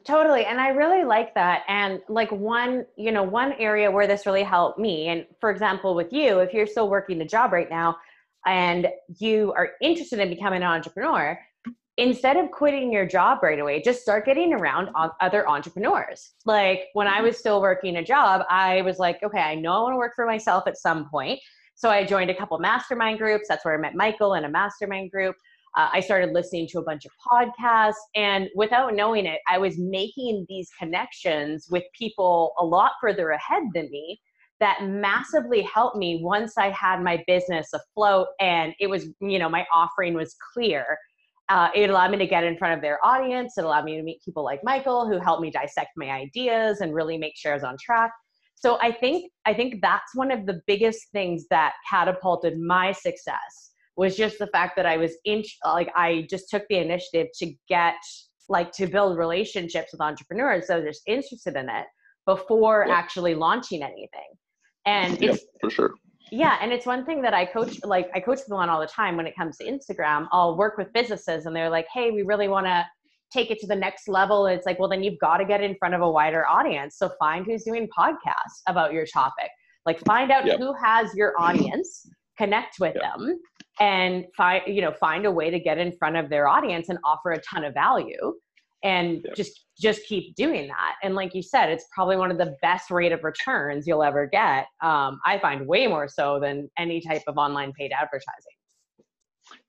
[0.06, 0.46] Totally.
[0.46, 1.64] And I really like that.
[1.70, 5.96] And like one, you know, one area where this really helped me, and for example,
[5.96, 7.96] with you, if you're still working a job right now
[8.46, 11.40] and you are interested in becoming an entrepreneur,
[11.96, 14.90] instead of quitting your job right away, just start getting around
[15.22, 16.32] other entrepreneurs.
[16.44, 17.28] Like when I mm-hmm.
[17.28, 20.14] was still working a job, I was like, okay, I know I want to work
[20.16, 21.40] for myself at some point.
[21.76, 23.46] So I joined a couple mastermind groups.
[23.48, 25.36] That's where I met Michael in a mastermind group.
[25.76, 29.78] Uh, I started listening to a bunch of podcasts, and without knowing it, I was
[29.78, 34.20] making these connections with people a lot further ahead than me
[34.60, 39.50] that massively helped me once I had my business afloat and it was, you know,
[39.50, 40.98] my offering was clear
[41.50, 43.58] uh, it allowed me to get in front of their audience.
[43.58, 46.94] It allowed me to meet people like Michael who helped me dissect my ideas and
[46.94, 48.12] really make sure I was on track.
[48.56, 53.73] So I think I think that's one of the biggest things that catapulted my success
[53.96, 57.54] was just the fact that I was in like I just took the initiative to
[57.68, 57.96] get
[58.50, 61.86] like to build relationships with entrepreneurs so they're just interested in it
[62.26, 62.94] before yeah.
[62.94, 64.30] actually launching anything.
[64.86, 65.94] And yeah, for sure.
[66.32, 68.88] Yeah, and it's one thing that I coach like I coach people on all the
[68.88, 70.28] time when it comes to Instagram.
[70.32, 72.86] I'll work with businesses and they're like, "Hey, we really want to
[73.32, 75.76] take it to the next level." It's like, "Well, then you've got to get in
[75.76, 76.98] front of a wider audience.
[76.98, 79.50] So find who's doing podcasts about your topic.
[79.86, 80.60] Like find out yep.
[80.60, 83.18] who has your audience, connect with yep.
[83.18, 83.40] them
[83.80, 87.00] and find you know find a way to get in front of their audience and
[87.04, 88.34] offer a ton of value
[88.84, 89.36] and yep.
[89.36, 92.92] just just keep doing that and like you said it's probably one of the best
[92.92, 97.24] rate of returns you'll ever get um, i find way more so than any type
[97.28, 98.54] of online paid advertising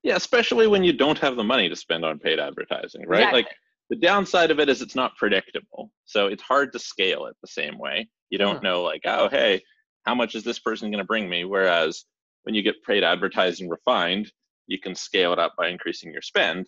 [0.03, 3.41] yeah especially when you don't have the money to spend on paid advertising right exactly.
[3.41, 3.51] like
[3.89, 7.47] the downside of it is it's not predictable so it's hard to scale it the
[7.47, 8.63] same way you don't mm.
[8.63, 9.61] know like oh hey
[10.05, 12.05] how much is this person going to bring me whereas
[12.45, 14.31] when you get paid advertising refined,
[14.67, 16.67] you can scale it up by increasing your spend.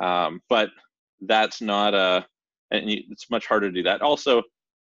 [0.00, 0.70] Um, but
[1.20, 2.26] that's not a,
[2.70, 4.02] and you, it's much harder to do that.
[4.02, 4.42] Also,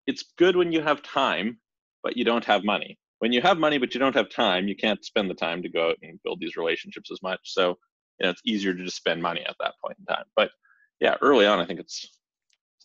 [0.08, 1.60] it's good when you have time,
[2.04, 2.98] but you don't have money.
[3.20, 5.70] When you have money but you don't have time, you can't spend the time to
[5.70, 7.40] go out and build these relationships as much.
[7.44, 7.78] So,
[8.20, 10.26] you know, it's easier to just spend money at that point in time.
[10.36, 10.52] But
[11.00, 12.19] yeah, early on, I think it's it's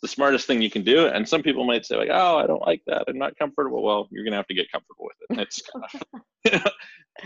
[0.05, 1.07] the smartest thing you can do.
[1.07, 3.05] And some people might say like, "Oh, I don't like that.
[3.09, 5.41] I'm not comfortable." Well, you're gonna have to get comfortable with it.
[5.41, 6.71] It's kind of, you know,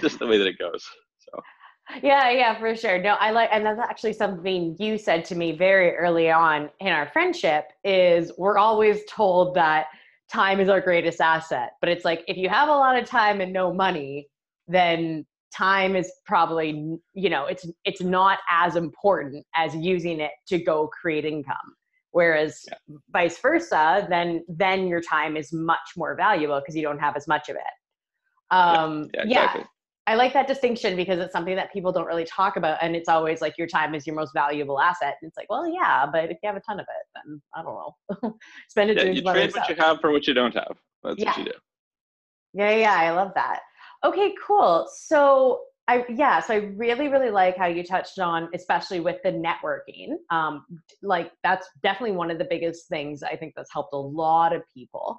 [0.00, 0.88] just the way that it goes.
[1.18, 1.40] So.
[2.02, 2.98] Yeah, yeah, for sure.
[3.00, 6.88] No, I like, and that's actually something you said to me very early on in
[6.88, 7.64] our friendship.
[7.82, 9.86] Is we're always told that
[10.30, 13.40] time is our greatest asset, but it's like if you have a lot of time
[13.40, 14.28] and no money,
[14.68, 20.62] then time is probably you know it's it's not as important as using it to
[20.62, 21.74] go create income
[22.12, 22.96] whereas yeah.
[23.10, 27.26] vice versa then then your time is much more valuable because you don't have as
[27.28, 29.64] much of it um yeah, yeah, exactly.
[30.08, 32.78] I like that distinction because it's something that people don't really talk about.
[32.80, 35.16] And it's always like your time is your most valuable asset.
[35.20, 37.62] And it's like, well, yeah, but if you have a ton of it, then I
[37.62, 38.38] don't know.
[38.70, 40.78] Spend it yeah, doing you trade what you have for what you don't have.
[41.04, 41.28] That's yeah.
[41.28, 41.50] what you do.
[42.54, 43.60] Yeah, yeah, I love that.
[44.02, 44.88] Okay, cool.
[44.90, 49.30] So I yeah, so I really, really like how you touched on, especially with the
[49.30, 50.16] networking.
[50.30, 50.64] Um,
[51.02, 54.62] like that's definitely one of the biggest things I think that's helped a lot of
[54.72, 55.18] people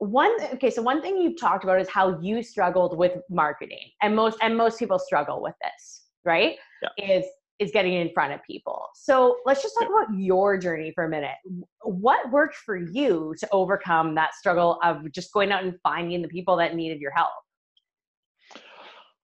[0.00, 4.16] one okay so one thing you've talked about is how you struggled with marketing and
[4.16, 6.56] most and most people struggle with this right
[6.98, 7.18] yeah.
[7.18, 7.26] is
[7.58, 10.02] is getting in front of people so let's just talk yeah.
[10.02, 11.36] about your journey for a minute
[11.82, 16.28] what worked for you to overcome that struggle of just going out and finding the
[16.28, 17.28] people that needed your help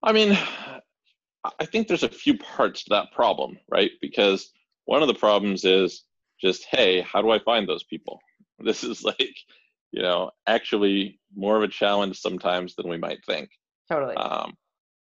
[0.03, 0.37] i mean
[1.59, 4.51] i think there's a few parts to that problem right because
[4.85, 6.03] one of the problems is
[6.41, 8.19] just hey how do i find those people
[8.59, 9.35] this is like
[9.91, 13.49] you know, actually more of a challenge sometimes than we might think.
[13.89, 14.15] Totally.
[14.15, 14.53] Um,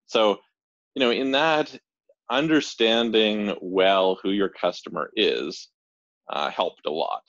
[0.07, 0.39] so,
[0.95, 1.76] you know, in that,
[2.30, 5.68] understanding well who your customer is
[6.30, 7.22] uh, helped a lot.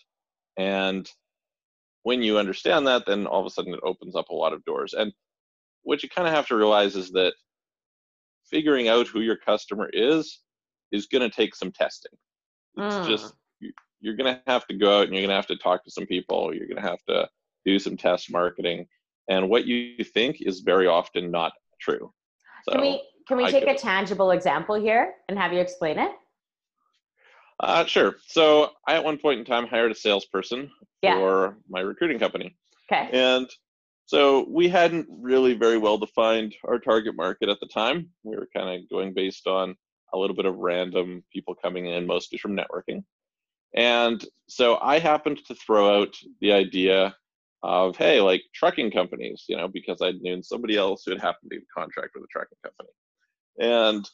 [0.58, 1.10] And
[2.04, 4.64] when you understand that, then all of a sudden it opens up a lot of
[4.66, 4.94] doors.
[4.94, 5.14] And
[5.84, 7.34] what you kind of have to realize is that
[8.50, 10.42] figuring out who your customer is
[10.92, 12.12] is going to take some testing.
[12.78, 13.08] It's mm.
[13.08, 13.34] just
[14.02, 15.92] you're going to have to go out and you're going to have to talk to
[15.92, 16.54] some people.
[16.54, 17.28] You're going to have to
[17.66, 18.88] do some test marketing,
[19.30, 22.12] and what you think is very often not true.
[22.64, 26.12] So can we can we take a tangible example here and have you explain it?
[27.60, 28.16] Uh, sure.
[28.26, 30.72] So I at one point in time hired a salesperson
[31.02, 31.16] yeah.
[31.16, 32.56] for my recruiting company.
[32.92, 33.10] Okay.
[33.12, 33.48] And
[34.10, 38.10] so we hadn't really very well defined our target market at the time.
[38.24, 39.76] We were kind of going based on
[40.16, 43.04] a little bit of random people coming in, mostly from networking.
[43.76, 47.16] And so I happened to throw out the idea
[47.62, 51.44] of hey like trucking companies you know because i knew somebody else who had happened
[51.44, 52.90] to be in contract with a trucking company
[53.60, 54.10] and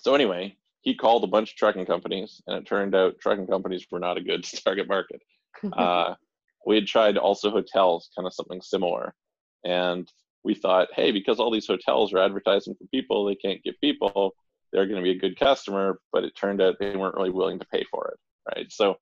[0.00, 3.86] so anyway he called a bunch of trucking companies and it turned out trucking companies
[3.92, 5.22] were not a good target market
[5.74, 6.12] uh,
[6.66, 9.14] we had tried also hotels kind of something similar
[9.64, 10.10] and
[10.44, 14.32] we thought hey because all these hotels are advertising for people they can't get people
[14.72, 17.58] they're going to be a good customer but it turned out they weren't really willing
[17.58, 18.96] to pay for it right so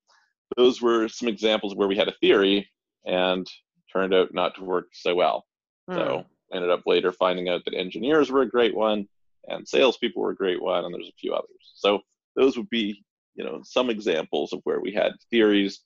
[0.57, 2.69] those were some examples where we had a theory
[3.05, 3.47] and
[3.93, 5.45] turned out not to work so well.
[5.89, 5.95] Hmm.
[5.95, 9.09] So ended up later finding out that engineers were a great one
[9.49, 11.73] and salespeople were a great one, and there's a few others.
[11.75, 12.01] So
[12.35, 13.05] those would be,
[13.37, 15.83] you know, some examples of where we had theories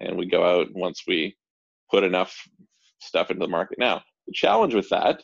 [0.00, 1.36] and we go out once we
[1.90, 2.36] put enough
[2.98, 3.78] stuff into the market.
[3.78, 5.22] Now, the challenge with that,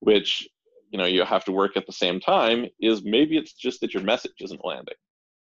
[0.00, 0.48] which
[0.90, 3.94] you know you have to work at the same time, is maybe it's just that
[3.94, 4.94] your message isn't landing.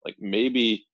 [0.05, 0.85] Like maybe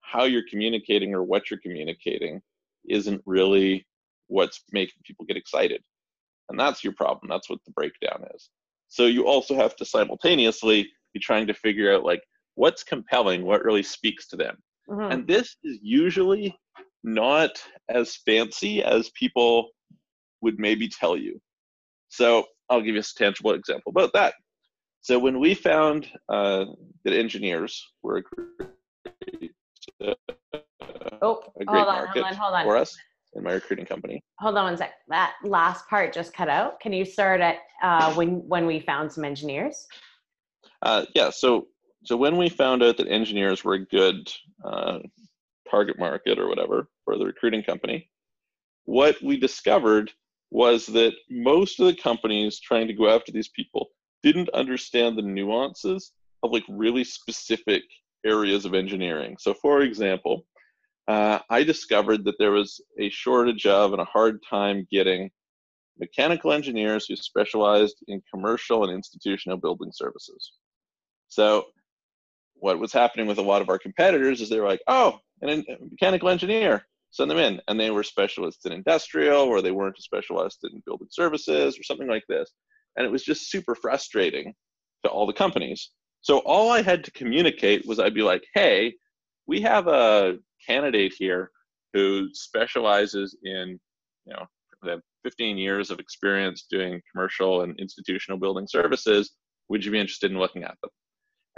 [0.00, 2.40] how you're communicating or what you're communicating
[2.88, 3.86] isn't really
[4.26, 5.82] what's making people get excited.
[6.48, 7.28] And that's your problem.
[7.28, 8.50] That's what the breakdown is.
[8.88, 12.22] So you also have to simultaneously be trying to figure out like
[12.56, 14.56] what's compelling, what really speaks to them.
[14.88, 15.12] Mm-hmm.
[15.12, 16.56] And this is usually
[17.02, 17.50] not
[17.88, 19.70] as fancy as people
[20.42, 21.40] would maybe tell you.
[22.08, 24.34] So I'll give you a tangible example about that.
[25.02, 26.66] So when we found uh,
[27.04, 29.50] that engineers were a great,
[30.04, 30.14] uh,
[31.22, 32.64] oh, a great hold on, market hold on, hold on.
[32.64, 32.96] for us
[33.34, 34.22] in my recruiting company.
[34.38, 34.92] Hold on one sec.
[35.08, 36.80] That last part just cut out.
[36.80, 39.86] Can you start at uh, when when we found some engineers?
[40.82, 41.30] Uh, yeah.
[41.30, 41.68] So
[42.04, 44.30] so when we found out that engineers were a good
[44.64, 44.98] uh,
[45.70, 48.10] target market or whatever for the recruiting company,
[48.84, 50.10] what we discovered
[50.50, 53.90] was that most of the companies trying to go after these people
[54.22, 56.12] didn't understand the nuances
[56.42, 57.82] of like really specific
[58.24, 59.36] areas of engineering.
[59.38, 60.46] So, for example,
[61.08, 65.30] uh, I discovered that there was a shortage of and a hard time getting
[65.98, 70.52] mechanical engineers who specialized in commercial and institutional building services.
[71.28, 71.66] So,
[72.60, 75.64] what was happening with a lot of our competitors is they were like, oh, an
[75.90, 77.60] mechanical engineer, send them in.
[77.68, 81.82] And they were specialists in industrial, or they weren't a specialist in building services, or
[81.82, 82.52] something like this
[82.96, 84.54] and it was just super frustrating
[85.04, 85.90] to all the companies.
[86.22, 88.94] So all I had to communicate was I'd be like, hey,
[89.46, 90.36] we have a
[90.66, 91.50] candidate here
[91.94, 93.80] who specializes in,
[94.26, 94.44] you know,
[94.82, 99.32] they have 15 years of experience doing commercial and institutional building services.
[99.68, 100.90] Would you be interested in looking at them?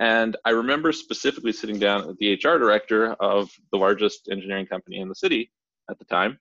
[0.01, 4.99] And I remember specifically sitting down with the HR director of the largest engineering company
[4.99, 5.53] in the city
[5.91, 6.39] at the time,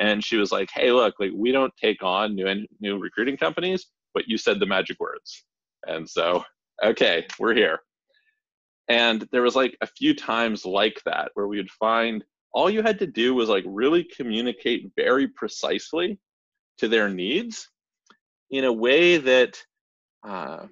[0.00, 3.86] and she was like, "Hey, look, like we don't take on new new recruiting companies
[4.14, 5.44] but you said the magic words.
[5.86, 6.44] And so,
[6.82, 7.80] okay, we're here.
[8.88, 12.82] And there was like a few times like that where we would find all you
[12.82, 16.18] had to do was like really communicate very precisely
[16.78, 17.68] to their needs
[18.50, 19.56] in a way that
[20.26, 20.66] uh,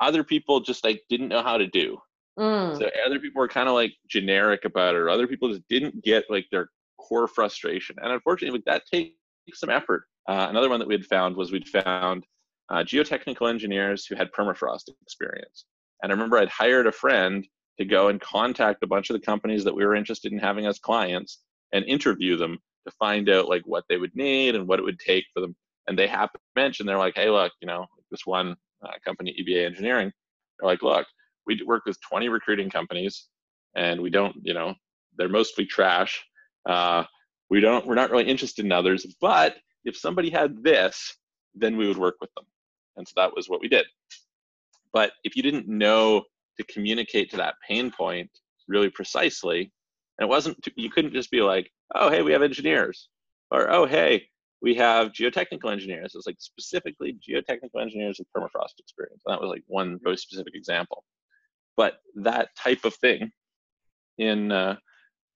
[0.00, 1.98] other people just like didn't know how to do.
[2.38, 2.78] Mm.
[2.78, 6.02] So other people were kind of like generic about it, or other people just didn't
[6.02, 7.96] get like their core frustration.
[8.02, 9.14] And unfortunately, like, that takes
[9.54, 12.24] some effort uh, another one that we had found was we'd found
[12.68, 15.64] uh, geotechnical engineers who had permafrost experience.
[16.02, 17.44] And I remember I'd hired a friend
[17.78, 20.66] to go and contact a bunch of the companies that we were interested in having
[20.66, 21.40] as clients
[21.72, 25.00] and interview them to find out like what they would need and what it would
[25.00, 25.56] take for them.
[25.88, 29.34] And they happened to mention they're like, hey, look, you know, this one uh, company,
[29.40, 30.12] EBA Engineering,
[30.58, 31.06] they're like, look,
[31.46, 33.26] we work with 20 recruiting companies,
[33.76, 34.74] and we don't, you know,
[35.16, 36.22] they're mostly trash.
[36.68, 37.04] Uh,
[37.48, 41.16] we don't, we're not really interested in others, but if somebody had this,
[41.54, 42.44] then we would work with them.
[42.96, 43.86] And so that was what we did.
[44.92, 46.24] But if you didn't know
[46.58, 48.30] to communicate to that pain point
[48.68, 49.72] really precisely,
[50.18, 53.08] and it wasn't, you couldn't just be like, oh, hey, we have engineers,
[53.50, 54.28] or oh, hey,
[54.62, 56.14] we have geotechnical engineers.
[56.14, 59.22] It's like specifically geotechnical engineers with permafrost experience.
[59.26, 61.04] And that was like one very specific example.
[61.76, 63.30] But that type of thing
[64.18, 64.76] in uh,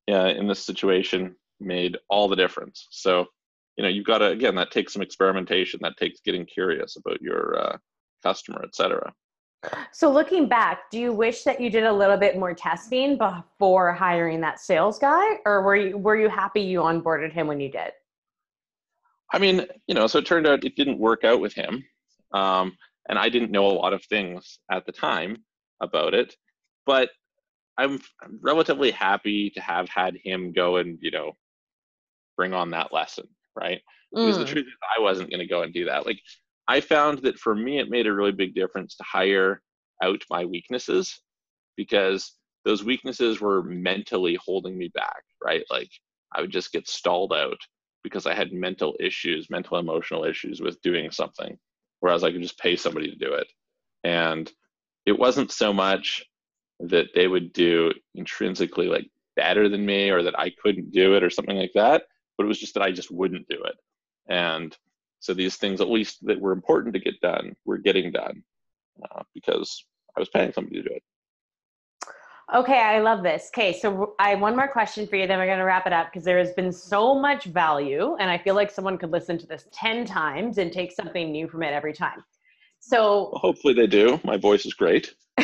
[0.07, 2.87] in this situation made all the difference.
[2.91, 3.27] So
[3.77, 7.21] you know you've got to again that takes some experimentation that takes getting curious about
[7.21, 7.77] your uh,
[8.23, 9.13] customer etc
[9.93, 13.93] so looking back do you wish that you did a little bit more testing before
[13.93, 17.71] hiring that sales guy or were you were you happy you onboarded him when you
[17.71, 17.93] did
[19.35, 21.83] i mean you know so it turned out it didn't work out with him
[22.33, 22.77] um,
[23.09, 25.37] and i didn't know a lot of things at the time
[25.81, 26.35] about it
[26.87, 27.11] but
[27.79, 27.99] i'm
[28.41, 31.33] relatively happy to have had him go and you know
[32.37, 33.81] bring on that lesson right?
[34.15, 34.27] Mm.
[34.27, 34.49] Because the mm.
[34.49, 36.07] truth is, I wasn't going to go and do that.
[36.07, 36.21] Like,
[36.69, 39.61] I found that for me, it made a really big difference to hire
[40.03, 41.21] out my weaknesses
[41.77, 42.33] because
[42.65, 45.65] those weaknesses were mentally holding me back, right?
[45.71, 45.91] Like,
[46.35, 47.59] I would just get stalled out
[48.05, 51.59] because I had mental issues, mental emotional issues with doing something,
[52.01, 53.49] whereas I could just pay somebody to do it.
[54.05, 54.51] And
[55.07, 56.25] it wasn't so much
[56.81, 61.25] that they would do intrinsically like better than me or that I couldn't do it
[61.25, 62.05] or something like that
[62.37, 63.77] but it was just that I just wouldn't do it.
[64.29, 64.77] And
[65.21, 68.43] so these things, at least that were important to get done, were getting done
[69.11, 69.85] uh, because
[70.17, 71.03] I was paying somebody to do it.
[72.53, 73.51] Okay, I love this.
[73.55, 75.95] Okay, so I have one more question for you, then we're going to wrap it
[75.95, 79.39] up because there has been so much value, and I feel like someone could listen
[79.39, 82.23] to this 10 times and take something new from it every time.
[82.81, 84.21] So well, hopefully they do.
[84.25, 85.15] My voice is great.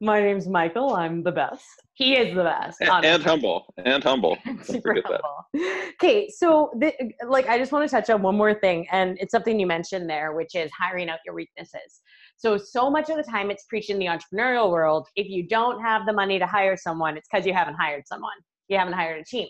[0.00, 0.94] My name's Michael.
[0.94, 1.64] I'm the best.
[1.94, 2.80] He is the best.
[2.80, 3.72] And, and humble.
[3.84, 4.36] And humble.
[4.62, 5.90] Super humble.
[5.94, 6.92] Okay, so the,
[7.26, 10.08] like I just want to touch on one more thing, and it's something you mentioned
[10.08, 12.00] there, which is hiring out your weaknesses.
[12.42, 15.06] So so much of the time, it's preached in the entrepreneurial world.
[15.14, 18.32] If you don't have the money to hire someone, it's because you haven't hired someone.
[18.66, 19.46] You haven't hired a team.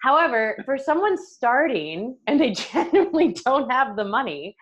[0.00, 4.56] However, for someone starting and they genuinely don't have the money,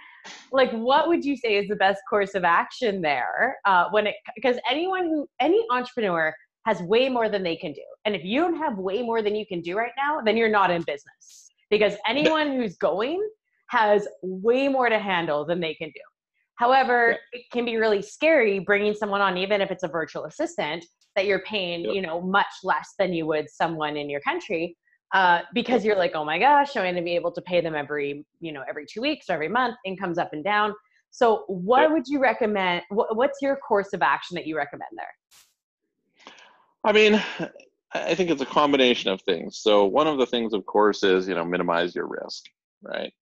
[0.51, 3.57] like what would you say is the best course of action there?
[3.65, 6.35] Uh, when it because anyone who any entrepreneur
[6.67, 9.37] has way more than they can do, and if you don't have way more than
[9.37, 13.23] you can do right now, then you're not in business because anyone who's going
[13.69, 16.12] has way more to handle than they can do.
[16.57, 20.85] However, it can be really scary bringing someone on, even if it's a virtual assistant,
[21.17, 21.95] that you're paying, yep.
[21.95, 24.77] you know, much less than you would someone in your country.
[25.13, 27.75] Uh, because you're like, oh my gosh, I'm going to be able to pay them
[27.75, 29.77] every, you know, every two weeks or every month.
[29.85, 30.73] Income's up and down.
[31.11, 31.91] So, what yep.
[31.93, 32.83] would you recommend?
[32.91, 36.35] what's your course of action that you recommend there?
[36.85, 37.23] I mean,
[37.93, 39.59] I think it's a combination of things.
[39.59, 42.45] So, one of the things, of course, is you know minimize your risk,
[42.83, 43.13] right?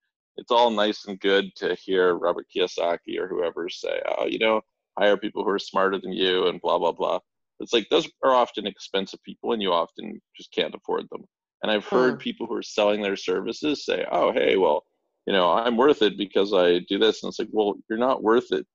[0.41, 4.63] It's all nice and good to hear Robert Kiyosaki or whoever say, oh, you know,
[4.99, 7.19] hire people who are smarter than you and blah blah blah.
[7.61, 11.25] It's like those are often expensive people, and you often just can't afford them.
[11.63, 12.19] And I've heard hmm.
[12.21, 14.85] people who are selling their services say, "Oh, hey, well,
[15.27, 18.23] you know, I'm worth it because I do this." And it's like, well, you're not
[18.23, 18.67] worth it.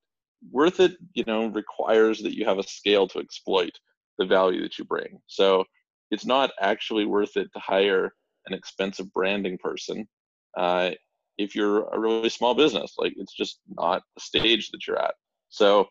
[0.52, 3.72] Worth it, you know, requires that you have a scale to exploit
[4.20, 5.20] the value that you bring.
[5.26, 5.66] So
[6.12, 8.14] it's not actually worth it to hire
[8.46, 10.08] an expensive branding person
[10.56, 10.92] uh,
[11.38, 12.96] if you're a really small business.
[12.98, 15.16] Like it's just not the stage that you're at.
[15.50, 15.88] So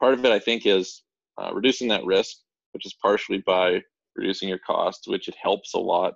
[0.00, 1.02] part of it, I think, is
[1.38, 2.36] uh, reducing that risk,
[2.72, 3.82] which is partially by
[4.14, 6.14] reducing your costs, which it helps a lot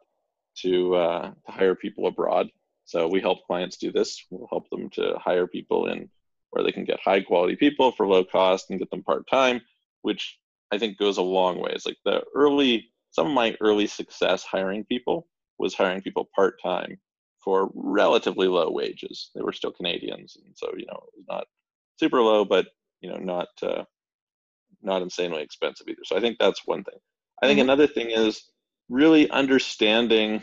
[0.58, 2.48] to, uh, to hire people abroad.
[2.84, 4.24] So we help clients do this.
[4.30, 6.08] We'll help them to hire people in
[6.50, 9.60] where they can get high quality people for low cost and get them part time,
[10.02, 10.38] which
[10.72, 11.70] I think goes a long way.
[11.72, 15.28] It's like the early, some of my early success hiring people
[15.58, 16.98] was hiring people part time
[17.42, 19.30] for relatively low wages.
[19.34, 21.44] They were still Canadians, and so you know it was not
[21.98, 22.66] super low, but
[23.00, 23.84] you know not uh,
[24.82, 26.04] not insanely expensive either.
[26.04, 26.98] So I think that's one thing.
[27.42, 27.64] I think mm-hmm.
[27.64, 28.42] another thing is
[28.88, 30.42] really understanding.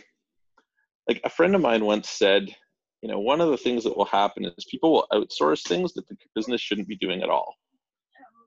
[1.07, 2.53] Like a friend of mine once said,
[3.01, 6.07] you know, one of the things that will happen is people will outsource things that
[6.07, 7.55] the business shouldn't be doing at all.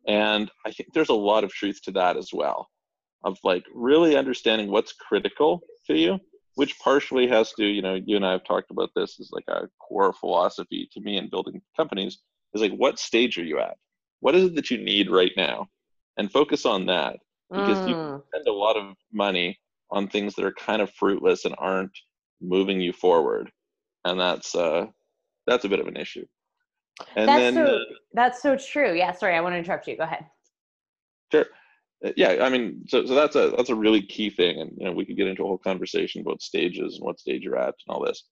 [0.07, 2.69] And I think there's a lot of truth to that as well,
[3.25, 6.19] of like really understanding what's critical to you,
[6.61, 9.49] which partially has to, you know, you and I have talked about this as like
[9.49, 12.19] a core philosophy to me in building companies
[12.53, 13.79] is like, what stage are you at?
[14.21, 15.69] What is it that you need right now?
[16.19, 17.17] And focus on that
[17.51, 17.89] because mm.
[17.89, 19.59] you spend a lot of money
[19.91, 21.99] on things that are kind of fruitless and aren't
[22.43, 23.51] moving you forward
[24.05, 24.85] and that's uh
[25.47, 26.25] that's a bit of an issue
[27.17, 27.79] and that's then, so uh,
[28.13, 30.25] that's so true yeah sorry i want to interrupt you go ahead
[31.31, 31.47] sure
[32.17, 34.93] yeah i mean so, so that's a that's a really key thing and you know
[34.93, 37.95] we could get into a whole conversation about stages and what stage you're at and
[37.95, 38.25] all this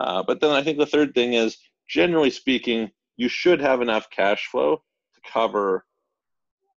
[0.00, 1.56] uh, but then i think the third thing is
[1.88, 5.84] generally speaking you should have enough cash flow to cover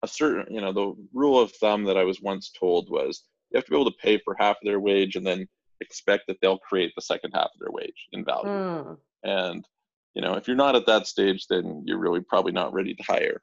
[0.03, 3.57] a certain, you know, the rule of thumb that I was once told was you
[3.57, 5.47] have to be able to pay for half of their wage and then
[5.81, 8.49] expect that they'll create the second half of their wage in value.
[8.49, 8.97] Mm.
[9.23, 9.65] And,
[10.13, 13.03] you know, if you're not at that stage, then you're really probably not ready to
[13.03, 13.41] hire.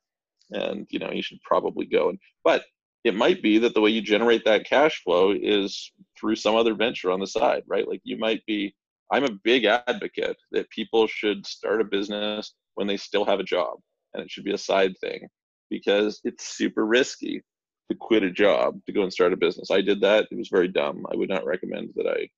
[0.51, 2.09] And, you know, you should probably go.
[2.09, 2.65] And, but
[3.07, 6.75] it might be that the way you generate that cash flow is through some other
[6.75, 7.87] venture on the side, right?
[7.87, 8.75] Like you might be,
[9.13, 13.45] I'm a big advocate that people should start a business when they still have a
[13.45, 13.79] job
[14.13, 15.29] and it should be a side thing
[15.71, 17.45] because it's super risky
[17.89, 19.71] to quit a job to go and start a business.
[19.71, 20.27] I did that.
[20.33, 21.07] It was very dumb.
[21.13, 22.29] I would not recommend that I,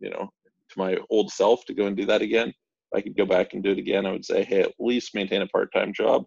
[0.00, 0.28] you know,
[0.70, 2.48] to my old self to go and do that again.
[2.48, 5.14] If I could go back and do it again, I would say, hey, at least
[5.14, 6.24] maintain a part time job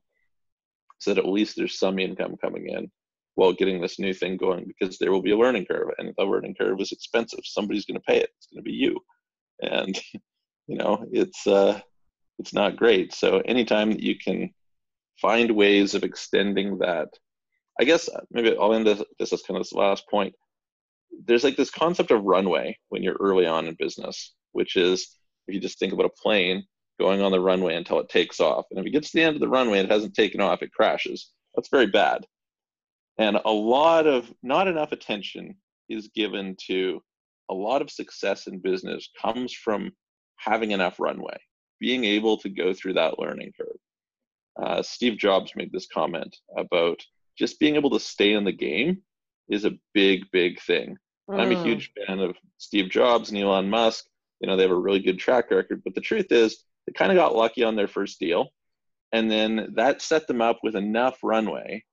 [1.00, 2.90] so that at least there's some income coming in
[3.36, 6.24] while getting this new thing going because there will be a learning curve and the
[6.24, 7.40] learning curve is expensive.
[7.44, 8.30] Somebody's going to pay it.
[8.38, 9.00] It's going to be you.
[9.62, 10.00] And,
[10.68, 11.80] you know, it's, uh,
[12.40, 13.14] it's not great.
[13.14, 14.52] So anytime that you can
[15.22, 17.10] find ways of extending that.
[17.80, 20.34] I guess uh, maybe I'll end this, this is kind of this last point.
[21.26, 25.18] There's like this concept of runway when you're early on in business, which is
[25.48, 26.66] if you just think about a plane
[27.00, 28.66] going on the runway until it takes off.
[28.70, 30.62] And if it gets to the end of the runway and it hasn't taken off,
[30.62, 31.32] it crashes.
[31.56, 32.26] That's very bad.
[33.18, 35.56] And a lot of, not enough attention
[35.90, 37.02] is given to
[37.50, 39.92] a lot of success in business comes from
[40.38, 41.38] having enough runway,
[41.80, 43.78] being able to go through that learning curve
[44.62, 47.00] uh, Steve Jobs made this comment about
[47.38, 49.02] just being able to stay in the game
[49.50, 50.98] is a big, big thing.
[51.30, 51.40] Mm.
[51.40, 51.64] I'm a hmm.
[51.64, 54.06] huge fan of Steve Jobs and Elon Musk.
[54.40, 57.12] You know, they have a really good track record, but the truth is, they kind
[57.12, 58.50] of got lucky on their first deal.
[59.14, 61.84] And then that set them up with enough runway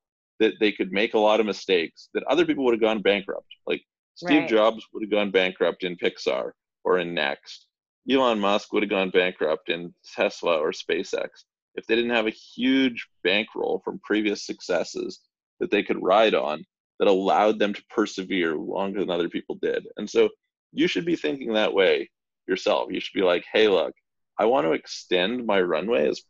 [0.41, 3.47] that they could make a lot of mistakes that other people would have gone bankrupt.
[3.67, 3.83] Like
[4.15, 4.49] Steve right.
[4.49, 6.51] Jobs would have gone bankrupt in Pixar
[6.85, 7.67] or in Next.
[8.11, 11.29] Elon Musk would have gone bankrupt in Tesla or SpaceX
[11.75, 15.21] if they didn't have a huge bankroll from previous successes
[15.61, 16.65] that they could ride on
[16.99, 19.87] that allowed them to persevere longer than other people did.
[19.97, 20.29] And so
[20.73, 22.11] you should be thinking that way
[22.47, 22.89] yourself.
[22.91, 23.95] You should be like, hey, look,
[24.39, 26.23] I want to extend my runway as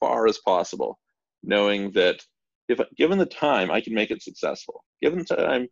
[0.00, 0.98] far as possible,
[1.42, 2.22] knowing that
[2.68, 4.84] if given the time, I can make it successful.
[5.02, 5.68] Given time,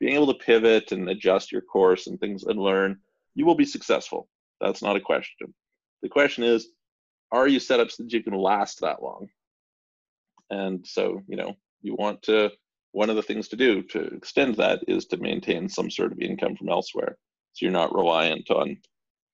[0.00, 2.98] being able to pivot and adjust your course and things and learn,
[3.34, 4.28] you will be successful.
[4.60, 5.54] That's not a question.
[6.02, 6.68] The question is,
[7.32, 9.28] are you set up so that you can last that long?
[10.50, 12.50] And so, you know, you want to,
[12.92, 16.20] one of the things to do to extend that is to maintain some sort of
[16.20, 17.16] income from elsewhere.
[17.52, 18.76] So you're not reliant on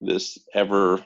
[0.00, 1.04] this ever,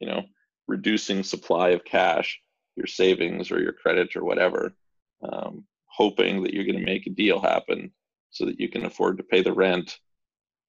[0.00, 0.22] you know,
[0.66, 2.40] reducing supply of cash,
[2.76, 4.74] your savings or your credit or whatever,
[5.22, 7.92] um, hoping that you're going to make a deal happen
[8.30, 9.98] so that you can afford to pay the rent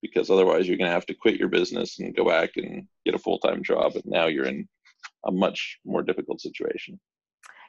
[0.02, 3.16] because otherwise you're going to have to quit your business and go back and get
[3.16, 4.68] a full-time job and now you're in
[5.26, 7.00] a much more difficult situation.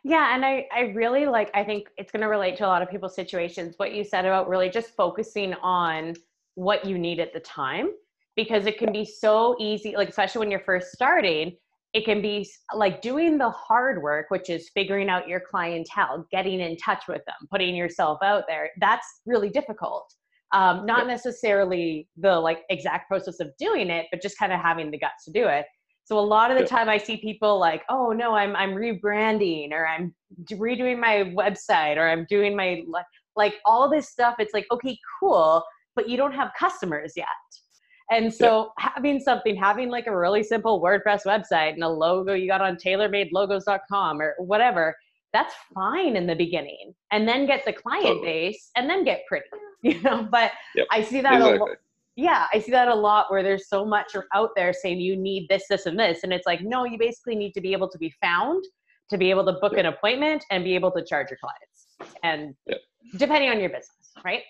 [0.03, 2.83] Yeah and i i really like i think it's going to relate to a lot
[2.83, 3.75] of people's situations.
[3.77, 6.15] What you said about really just focusing on
[6.55, 7.91] what you need at the time
[8.37, 11.57] because it can be so easy like especially when you're first starting
[11.93, 16.61] it can be like doing the hard work which is figuring out your clientele getting
[16.61, 20.13] in touch with them putting yourself out there that's really difficult.
[20.53, 24.91] Um, not necessarily the like exact process of doing it but just kind of having
[24.91, 25.67] the guts to do it.
[26.05, 29.71] So a lot of the time i see people like oh no i'm i'm rebranding
[29.71, 30.13] or i'm
[30.51, 32.83] redoing my website or i'm doing my
[33.37, 35.63] like all this stuff it's like okay cool
[35.95, 37.27] but you don't have customers yet
[38.11, 38.91] and so yeah.
[38.95, 42.77] having something, having like a really simple WordPress website and a logo you got on
[42.77, 44.97] tailormadelogos.com or whatever,
[45.33, 46.93] that's fine in the beginning.
[47.13, 48.27] And then get the client totally.
[48.27, 49.47] base and then get pretty,
[49.83, 50.27] you know.
[50.31, 50.87] But yep.
[50.91, 51.59] I see that exactly.
[51.59, 51.71] a lot.
[52.17, 55.47] Yeah, I see that a lot where there's so much out there saying you need
[55.49, 56.25] this, this, and this.
[56.25, 58.63] And it's like, no, you basically need to be able to be found,
[59.09, 59.81] to be able to book yep.
[59.81, 62.17] an appointment, and be able to charge your clients.
[62.25, 62.79] And yep.
[63.17, 64.43] depending on your business, right?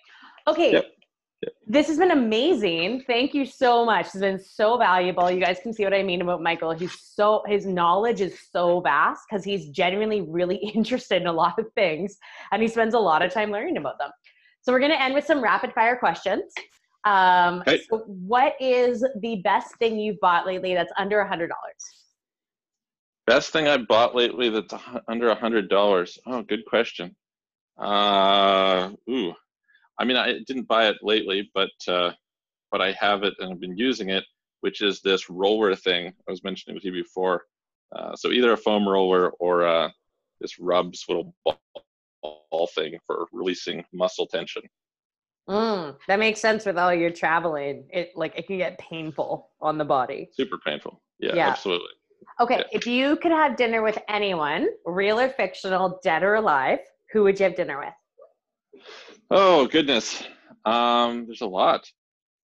[0.49, 0.83] Okay,
[1.67, 3.05] this has been amazing.
[3.07, 4.07] Thank you so much.
[4.07, 5.31] It's been so valuable.
[5.31, 6.73] You guys can see what I mean about Michael.
[6.73, 11.59] He's so his knowledge is so vast because he's genuinely really interested in a lot
[11.59, 12.19] of things
[12.53, 14.11] and he spends a lot of time learning about them.
[14.63, 16.53] So we're going to end with some rapid fire questions.
[17.05, 17.81] Um, okay.
[17.89, 22.01] so what is the best thing you've bought lately that's under a hundred dollars?
[23.27, 24.75] Best thing I bought lately that's
[25.09, 26.19] under a hundred dollars.
[26.27, 27.17] Oh, good question.
[27.79, 29.35] Uh, ooh,
[30.01, 32.13] I mean, I didn't buy it lately, but uh,
[32.73, 34.25] but I have it and I've been using it,
[34.63, 37.45] which is this roller thing I was mentioning with you before.
[37.95, 39.91] Uh, so either a foam roller or uh,
[40.41, 44.63] this rubs little ball, thing for releasing muscle tension.
[45.49, 47.85] Mm, that makes sense with all your traveling.
[47.91, 50.31] It like it can get painful on the body.
[50.33, 51.03] Super painful.
[51.19, 51.49] Yeah, yeah.
[51.49, 51.89] absolutely.
[52.39, 52.65] Okay, yeah.
[52.73, 56.79] if you could have dinner with anyone, real or fictional, dead or alive,
[57.13, 57.95] who would you have dinner with?
[59.31, 60.25] Oh goodness,
[60.65, 61.89] um, there's a lot.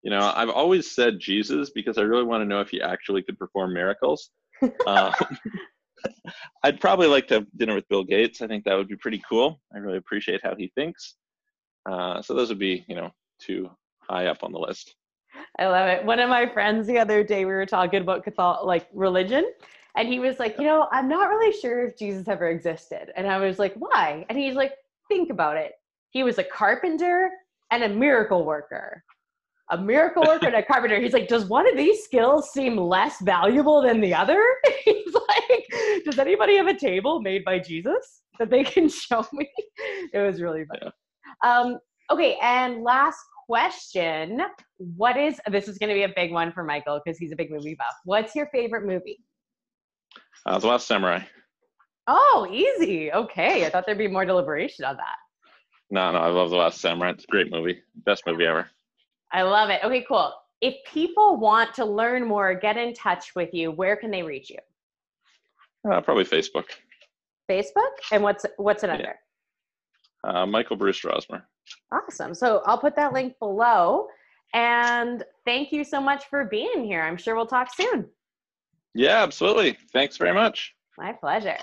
[0.02, 3.22] You know, I've always said Jesus because I really want to know if he actually
[3.22, 4.30] could perform miracles.
[4.86, 5.12] uh,
[6.62, 8.42] I'd probably like to have dinner with Bill Gates.
[8.42, 9.60] I think that would be pretty cool.
[9.74, 11.16] I really appreciate how he thinks.
[11.90, 13.10] Uh, so those would be, you know,
[13.40, 13.70] two
[14.08, 14.94] high up on the list.
[15.58, 16.04] I love it.
[16.04, 19.52] One of my friends the other day, we were talking about Catholic, like religion,
[19.96, 23.12] and he was like, you know, I'm not really sure if Jesus ever existed.
[23.16, 24.24] And I was like, why?
[24.28, 24.72] And he's like,
[25.08, 25.72] think about it.
[26.10, 27.30] He was a carpenter
[27.70, 29.02] and a miracle worker.
[29.70, 30.98] A miracle worker and a carpenter.
[31.00, 34.42] He's like, does one of these skills seem less valuable than the other?
[34.84, 39.48] He's like, does anybody have a table made by Jesus that they can show me?
[40.12, 40.92] It was really funny.
[41.44, 41.50] Yeah.
[41.50, 41.78] Um,
[42.10, 44.40] okay, and last question.
[44.78, 47.50] What is this is gonna be a big one for Michael because he's a big
[47.50, 47.94] movie buff.
[48.04, 49.18] What's your favorite movie?
[50.46, 51.20] Uh, the Last Samurai.
[52.06, 53.12] Oh, easy.
[53.12, 53.66] Okay.
[53.66, 55.16] I thought there'd be more deliberation on that.
[55.90, 57.10] No, no, I love The Last Samurai.
[57.10, 57.80] It's a great movie.
[58.04, 58.68] Best movie ever.
[59.32, 59.80] I love it.
[59.82, 60.32] Okay, cool.
[60.60, 64.50] If people want to learn more, get in touch with you, where can they reach
[64.50, 64.58] you?
[65.90, 66.64] Uh, probably Facebook.
[67.48, 67.92] Facebook?
[68.12, 69.14] And what's what's it under?
[70.24, 71.44] Uh, Michael Bruce Rosmer.
[71.92, 72.34] Awesome.
[72.34, 74.08] So I'll put that link below.
[74.54, 77.02] And thank you so much for being here.
[77.02, 78.06] I'm sure we'll talk soon.
[78.94, 79.76] Yeah, absolutely.
[79.92, 80.74] Thanks very much.
[80.96, 81.58] My pleasure.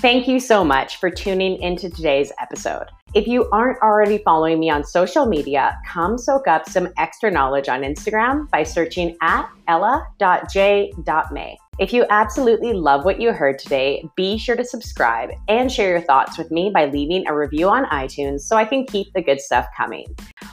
[0.00, 2.86] Thank you so much for tuning into today's episode.
[3.12, 7.68] If you aren't already following me on social media, come soak up some extra knowledge
[7.68, 11.58] on Instagram by searching at ella.j.mae.
[11.78, 16.00] If you absolutely love what you heard today, be sure to subscribe and share your
[16.00, 19.38] thoughts with me by leaving a review on iTunes so I can keep the good
[19.38, 20.06] stuff coming.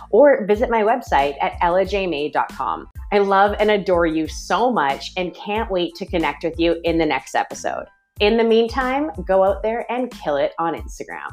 [0.09, 2.89] Or visit my website at ellajmae.com.
[3.13, 6.97] I love and adore you so much and can't wait to connect with you in
[6.97, 7.85] the next episode.
[8.19, 11.29] In the meantime, go out there and kill it on Instagram.